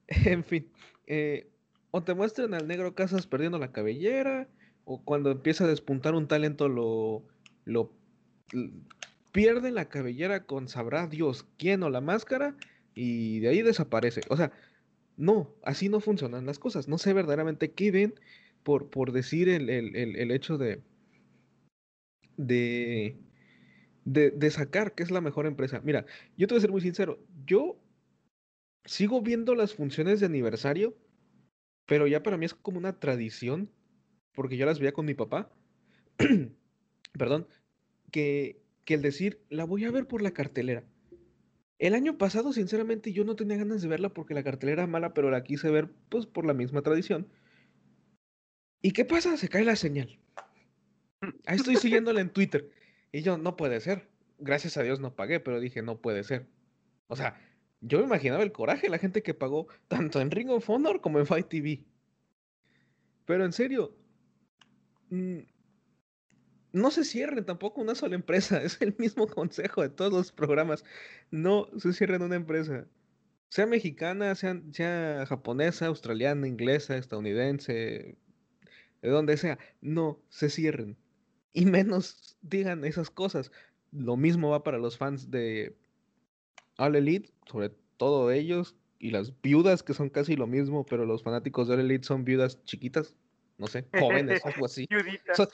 [0.26, 0.68] En fin,
[1.08, 1.50] eh,
[1.92, 4.48] o te muestran al negro Casas perdiendo la cabellera,
[4.86, 7.24] o cuando empieza a despuntar un talento lo,
[7.66, 7.92] lo
[9.32, 12.56] pierde la cabellera con sabrá Dios quién o la máscara
[12.94, 14.22] y de ahí desaparece.
[14.30, 14.52] O sea,
[15.18, 16.88] no, así no funcionan las cosas.
[16.88, 18.14] No sé verdaderamente qué ven
[18.64, 20.82] por, por decir el, el, hecho de,
[22.38, 23.18] de,
[24.06, 25.82] de, de, sacar que es la mejor empresa.
[25.84, 26.06] Mira,
[26.38, 27.20] yo te voy a ser muy sincero.
[27.46, 27.78] Yo
[28.86, 30.96] sigo viendo las funciones de aniversario,
[31.86, 33.72] pero ya para mí es como una tradición,
[34.34, 35.52] porque yo las veía con mi papá,
[37.18, 37.48] perdón,
[38.12, 40.84] que, que el decir, la voy a ver por la cartelera.
[41.78, 45.14] El año pasado, sinceramente, yo no tenía ganas de verla porque la cartelera era mala,
[45.14, 47.28] pero la quise ver pues por la misma tradición.
[48.82, 49.36] ¿Y qué pasa?
[49.36, 50.20] Se cae la señal.
[51.46, 52.72] Ahí estoy siguiéndola en Twitter.
[53.12, 54.10] Y yo, no puede ser.
[54.38, 56.48] Gracias a Dios no pagué, pero dije, no puede ser.
[57.08, 57.40] O sea,
[57.88, 61.02] yo me imaginaba el coraje de la gente que pagó tanto en Ring of Honor
[61.02, 61.86] como en Fight TV.
[63.26, 63.96] Pero en serio,
[65.10, 65.40] mm,
[66.74, 68.62] no se cierren tampoco una sola empresa.
[68.64, 70.84] Es el mismo consejo de todos los programas.
[71.32, 72.88] No se cierren una empresa.
[73.50, 78.18] Sea mexicana, sea, sea japonesa, australiana, inglesa, estadounidense,
[79.02, 79.60] de donde sea.
[79.82, 80.98] No se cierren.
[81.54, 83.52] Y menos digan esas cosas.
[83.92, 85.78] Lo mismo va para los fans de
[86.78, 91.24] All Elite, sobre todo ellos, y las viudas, que son casi lo mismo, pero los
[91.24, 93.16] fanáticos de All Elite son viudas chiquitas,
[93.58, 94.88] no sé, jóvenes, algo así.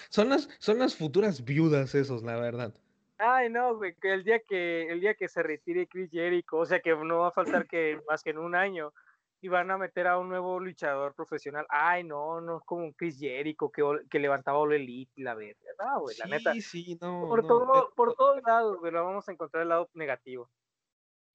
[0.10, 2.74] Son, las, son las futuras viudas esos, la verdad.
[3.18, 6.66] Ay, no, güey, que el día que, el día que se retire Chris Jericho, o
[6.66, 8.94] sea que no va a faltar que más que en un año,
[9.42, 11.66] y van a meter a un nuevo luchador profesional.
[11.70, 15.34] Ay, no, no es como un Chris Jericho que, que levantaba All Elite y la
[15.34, 15.60] verga.
[15.80, 16.54] No, güey, la neta.
[16.62, 17.28] Sí, no.
[17.28, 20.48] Por, todo, eh, por todos lados, güey, lo vamos a encontrar el lado negativo.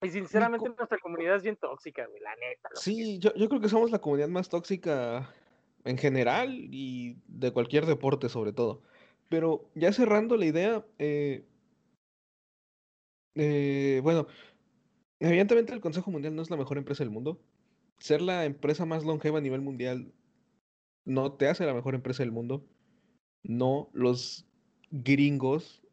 [0.02, 2.68] Y sinceramente nuestra comunidad es bien tóxica, güey, la neta.
[2.74, 5.32] Sí, yo, yo creo que somos la comunidad más tóxica
[5.84, 8.82] en general y de cualquier deporte sobre todo.
[9.28, 11.46] Pero ya cerrando la idea, eh,
[13.34, 14.26] eh, bueno,
[15.20, 17.40] evidentemente el Consejo Mundial no es la mejor empresa del mundo.
[17.98, 20.12] ser la empresa más longeva a nivel mundial
[21.06, 22.66] no te hace la mejor empresa del mundo.
[23.42, 24.46] No, los
[24.90, 25.85] gringos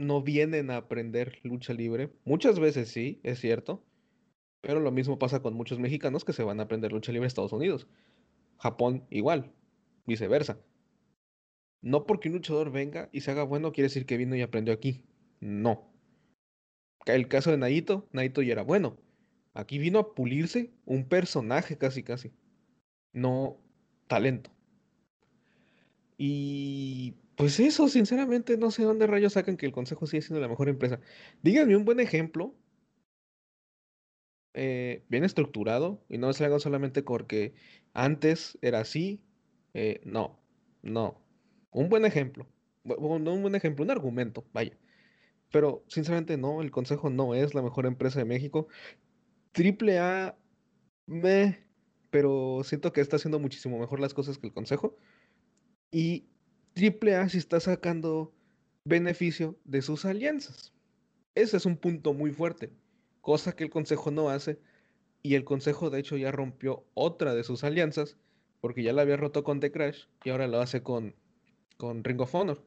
[0.00, 2.10] no vienen a aprender lucha libre.
[2.24, 3.84] Muchas veces sí, es cierto.
[4.62, 7.28] Pero lo mismo pasa con muchos mexicanos que se van a aprender lucha libre en
[7.28, 7.86] Estados Unidos.
[8.56, 9.52] Japón igual,
[10.06, 10.58] viceversa.
[11.82, 14.72] No porque un luchador venga y se haga bueno quiere decir que vino y aprendió
[14.72, 15.04] aquí.
[15.38, 15.92] No.
[17.04, 18.96] El caso de Naito, Naito ya era bueno.
[19.52, 22.32] Aquí vino a pulirse un personaje casi casi.
[23.12, 23.58] No
[24.06, 24.50] talento.
[26.16, 30.48] Y pues eso, sinceramente, no sé dónde rayos sacan que el consejo sigue siendo la
[30.48, 31.00] mejor empresa.
[31.42, 32.54] Díganme un buen ejemplo,
[34.52, 37.54] eh, bien estructurado, y no se hagan solamente porque
[37.94, 39.22] antes era así.
[39.72, 40.38] Eh, no,
[40.82, 41.18] no.
[41.70, 42.46] Un buen ejemplo.
[42.84, 44.78] No un buen ejemplo, un argumento, vaya.
[45.50, 48.68] Pero sinceramente no, el consejo no es la mejor empresa de México.
[49.52, 50.38] Triple A,
[51.06, 51.66] me,
[52.10, 54.98] pero siento que está haciendo muchísimo mejor las cosas que el consejo.
[55.90, 56.28] Y
[56.76, 58.32] AAA si está sacando
[58.84, 60.72] beneficio de sus alianzas.
[61.34, 62.72] Ese es un punto muy fuerte,
[63.20, 64.60] cosa que el Consejo no hace.
[65.22, 68.16] Y el Consejo, de hecho, ya rompió otra de sus alianzas,
[68.60, 71.14] porque ya la había roto con The Crash y ahora lo hace con,
[71.76, 72.64] con Ring of Honor.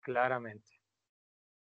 [0.00, 0.70] Claramente.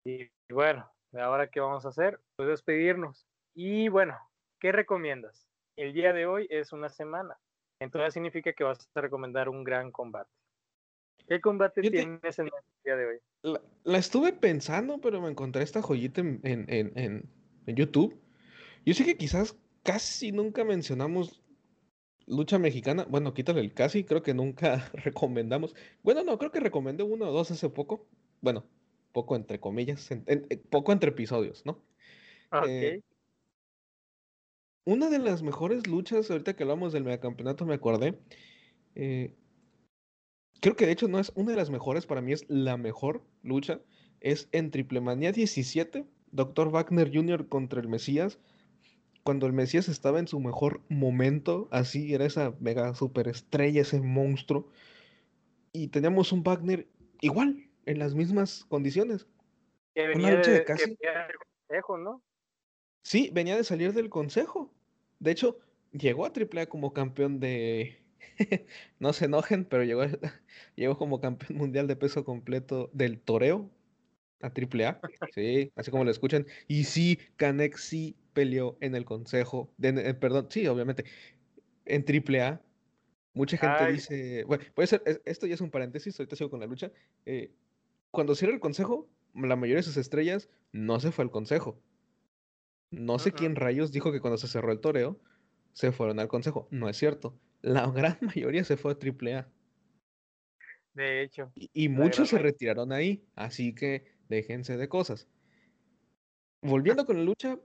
[0.04, 2.20] Y bueno, ahora qué vamos a hacer?
[2.36, 3.26] Pues despedirnos.
[3.54, 4.18] Y bueno,
[4.60, 5.48] ¿qué recomiendas?
[5.76, 7.36] el día de hoy es una semana.
[7.80, 10.30] Entonces significa que vas a recomendar un gran combate.
[11.26, 12.52] ¿Qué combate tienes en el
[12.84, 13.18] día de hoy?
[13.84, 16.68] La, estuve pensando, pero me encontré esta joyita en, en,
[17.66, 18.20] en, YouTube.
[18.84, 21.42] Yo sé que quizás casi nunca mencionamos
[22.26, 23.06] lucha mexicana.
[23.08, 25.74] Bueno, quítale el casi, creo que nunca recomendamos.
[26.02, 28.06] Bueno, no, creo que recomendé uno o dos hace poco.
[28.42, 28.64] Bueno,
[29.12, 30.10] poco entre comillas,
[30.68, 31.82] poco entre episodios, ¿no?
[32.50, 32.66] Ok.
[32.68, 33.02] Eh,
[34.84, 38.18] una de las mejores luchas, ahorita que hablamos del megacampeonato, me acordé.
[38.94, 39.34] Eh,
[40.60, 43.22] creo que de hecho no es una de las mejores, para mí es la mejor
[43.42, 43.80] lucha.
[44.20, 46.70] Es en Triple Manía 17, Dr.
[46.70, 47.48] Wagner Jr.
[47.48, 48.38] contra el Mesías.
[49.22, 54.68] Cuando el Mesías estaba en su mejor momento, así era esa mega superestrella, ese monstruo.
[55.72, 56.86] Y teníamos un Wagner
[57.20, 59.26] igual, en las mismas condiciones.
[60.14, 60.96] Una lucha de, casi.
[61.98, 62.22] ¿no?
[63.04, 64.72] Sí, venía de salir del consejo.
[65.20, 65.58] De hecho,
[65.92, 67.98] llegó a AAA como campeón de.
[68.98, 70.02] no se enojen, pero llegó,
[70.76, 73.70] llegó como campeón mundial de peso completo del toreo
[74.40, 75.00] a AAA.
[75.34, 76.46] Sí, así como lo escuchan.
[76.66, 79.70] Y sí, Canex sí peleó en el consejo.
[79.76, 81.04] De, eh, perdón, sí, obviamente.
[81.84, 82.62] En AAA.
[83.34, 84.44] Mucha gente dice.
[84.44, 85.02] Bueno, puede ser.
[85.26, 86.90] Esto ya es un paréntesis, ahorita sigo con la lucha.
[87.26, 87.52] Eh,
[88.10, 91.78] cuando cierra el consejo, la mayoría de sus estrellas no se fue al consejo
[92.94, 95.20] no sé quién rayos dijo que cuando se cerró el toreo
[95.74, 96.68] se fueron al consejo.
[96.70, 97.38] No es cierto.
[97.60, 99.48] La gran mayoría se fue a AAA.
[100.94, 101.52] De hecho.
[101.54, 103.24] Y, muchos se retiraron ahí.
[103.34, 105.28] Así que déjense de cosas.
[106.62, 107.58] Volviendo con la lucha,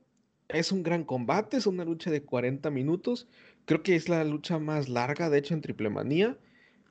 [0.50, 1.58] es un gran combate.
[1.58, 3.30] Es una lucha de 40 minutos.
[3.66, 6.38] Creo que es la lucha más larga, de hecho, en Triple Manía.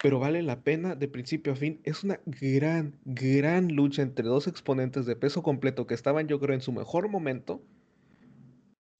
[0.01, 1.81] Pero vale la pena de principio a fin.
[1.83, 6.55] Es una gran, gran lucha entre dos exponentes de peso completo que estaban, yo creo,
[6.55, 7.65] en su mejor momento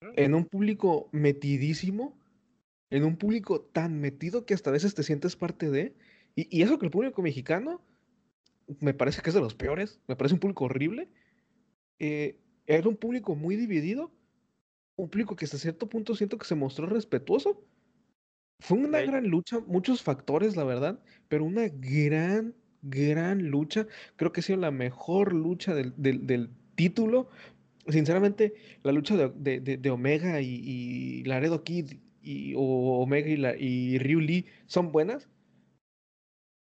[0.01, 2.17] en un público metidísimo,
[2.91, 5.95] en un público tan metido que hasta a veces te sientes parte de.
[6.35, 7.83] Y, eso que el público mexicano
[8.81, 11.09] me parece que es de los peores, me parece un público horrible.
[11.99, 14.13] Eh, era un público muy dividido,
[14.97, 17.65] un público que hasta cierto punto siento que se mostró respetuoso.
[18.61, 23.87] Fue una gran lucha, muchos factores, la verdad, pero una gran, gran lucha.
[24.17, 27.29] Creo que ha sido la mejor lucha del, del título
[27.89, 34.47] sinceramente, la lucha de, Omega y, Laredo Kid y Omega y, la, y Ryu Lee
[34.67, 35.29] son buenas,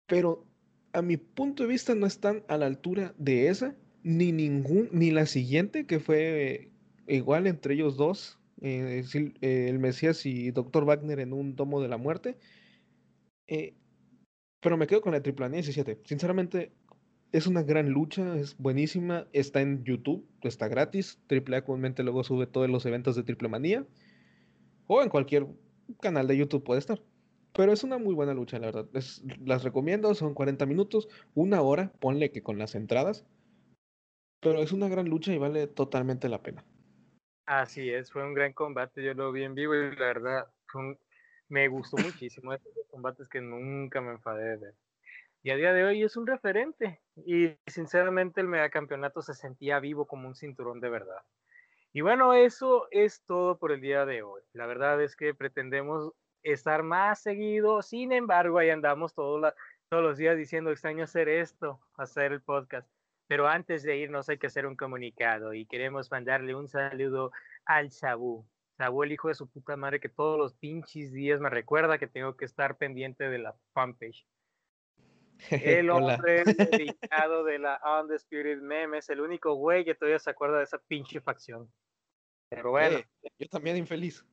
[0.06, 0.46] pero
[0.92, 5.10] a mi punto de vista no están a la altura de esa, ni ningún, ni
[5.10, 6.70] la siguiente, que fue
[7.08, 10.84] igual entre ellos dos, eh, eh, el Mesías y Dr.
[10.84, 12.38] Wagner en un tomo de la muerte.
[13.46, 13.74] Eh,
[14.60, 16.00] pero me quedo con la Triple 17.
[16.04, 16.72] Sinceramente,
[17.36, 21.20] es una gran lucha, es buenísima, está en YouTube, está gratis.
[21.28, 23.84] AAA comúnmente luego sube todos los eventos de Triple Manía.
[24.86, 25.46] O en cualquier
[26.00, 26.98] canal de YouTube puede estar.
[27.52, 28.86] Pero es una muy buena lucha, la verdad.
[29.44, 33.26] las recomiendo, son 40 minutos, una hora, ponle que con las entradas.
[34.40, 36.64] Pero es una gran lucha y vale totalmente la pena.
[37.44, 40.46] Así es, fue un gran combate, yo lo vi en vivo y la verdad
[41.50, 42.54] me gustó muchísimo.
[42.54, 44.74] Estos combates que nunca me enfadé de ver
[45.46, 47.00] y a día de hoy es un referente.
[47.24, 51.22] Y sinceramente el megacampeonato se sentía vivo como un cinturón de verdad.
[51.92, 54.42] Y bueno, eso es todo por el día de hoy.
[54.54, 59.54] La verdad es que pretendemos estar más seguido, sin embargo, ahí andamos todos,
[59.88, 62.90] todos los días diciendo extraño hacer esto, hacer el podcast.
[63.28, 67.30] Pero antes de irnos hay que hacer un comunicado y queremos mandarle un saludo
[67.66, 68.44] al Sabu.
[68.78, 72.08] Sabu, el hijo de su puta madre, que todos los pinches días me recuerda que
[72.08, 74.26] tengo que estar pendiente de la fanpage.
[75.50, 80.64] El hombre dedicado de la Undisputed Memes, el único güey que todavía se acuerda de
[80.64, 81.70] esa pinche facción.
[82.48, 83.00] Pero bueno.
[83.38, 84.24] yo también infeliz.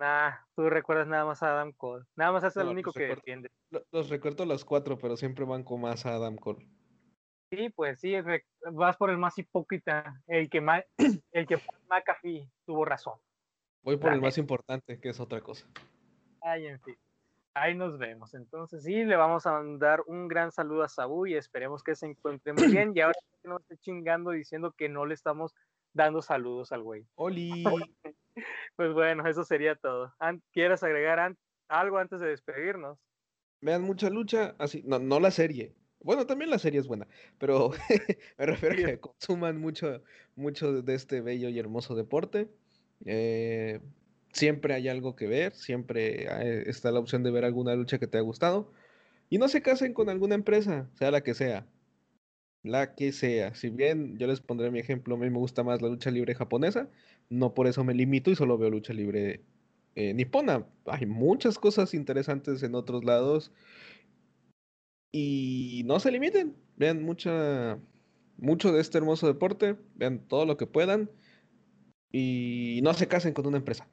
[0.00, 2.04] Nah, tú recuerdas nada más a Adam Cole.
[2.16, 3.50] Nada más es el único que defiende.
[3.92, 6.66] Los recuerdo los cuatro, pero siempre van con más a Adam Cole.
[7.50, 8.14] Sí, pues sí,
[8.72, 10.84] vas por el más hipócrita, el que más,
[11.32, 11.58] el que
[11.88, 13.14] McAfee tuvo razón.
[13.82, 15.68] Voy por el más importante, que es otra cosa.
[16.40, 16.96] Ay, en fin.
[17.58, 18.34] Ahí nos vemos.
[18.34, 22.04] Entonces, sí, le vamos a dar un gran saludo a Sabu y esperemos que se
[22.04, 22.92] encuentre muy bien.
[22.94, 25.54] Y ahora que no esté chingando diciendo que no le estamos
[25.94, 27.06] dando saludos al güey.
[27.14, 27.64] ¡Oli!
[28.76, 30.12] pues bueno, eso sería todo.
[30.52, 31.34] ¿Quieres agregar
[31.68, 32.98] algo antes de despedirnos?
[33.62, 37.70] Vean mucha lucha, así, no, no la serie, bueno, también la serie es buena, pero
[38.38, 40.02] me refiero a que consuman mucho,
[40.34, 42.50] mucho de este bello y hermoso deporte.
[43.06, 43.80] Eh,
[44.36, 46.26] siempre hay algo que ver, siempre
[46.68, 48.70] está la opción de ver alguna lucha que te ha gustado.
[49.30, 51.66] Y no se casen con alguna empresa, sea la que sea.
[52.62, 53.54] La que sea.
[53.54, 56.34] Si bien yo les pondré mi ejemplo, a mí me gusta más la lucha libre
[56.34, 56.88] japonesa,
[57.30, 59.42] no por eso me limito y solo veo lucha libre
[59.94, 60.66] eh, nipona.
[60.86, 63.52] Hay muchas cosas interesantes en otros lados
[65.12, 67.78] y no se limiten, vean mucha,
[68.36, 71.10] mucho de este hermoso deporte, vean todo lo que puedan
[72.12, 73.88] y no se casen con una empresa.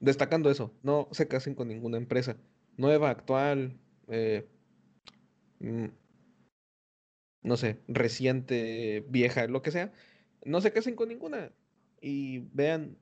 [0.00, 2.36] Destacando eso, no se casen con ninguna empresa.
[2.76, 3.78] Nueva, actual,
[4.08, 4.48] eh,
[5.58, 5.86] mm,
[7.42, 9.92] no sé, reciente, vieja, lo que sea.
[10.44, 11.50] No se casen con ninguna
[12.00, 12.96] y vean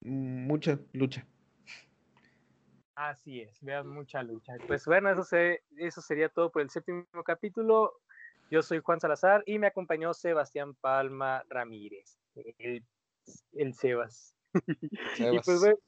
[0.00, 1.26] mucha lucha.
[2.94, 4.54] Así es, vean mucha lucha.
[4.66, 8.00] Pues bueno, eso, se, eso sería todo por el séptimo capítulo.
[8.50, 12.84] Yo soy Juan Salazar y me acompañó Sebastián Palma Ramírez, el,
[13.54, 14.36] el Sebas.
[15.18, 15.78] y pues bueno,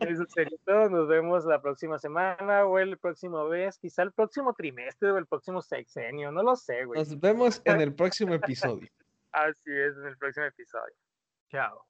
[0.00, 0.88] eso sería todo.
[0.88, 5.26] Nos vemos la próxima semana o el próximo mes, quizá el próximo trimestre o el
[5.26, 7.00] próximo sexenio, no lo sé, güey.
[7.00, 8.88] Nos vemos en el próximo episodio.
[9.32, 10.94] Así es, en el próximo episodio.
[11.50, 11.84] Chao.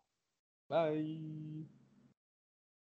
[0.68, 1.83] Bye.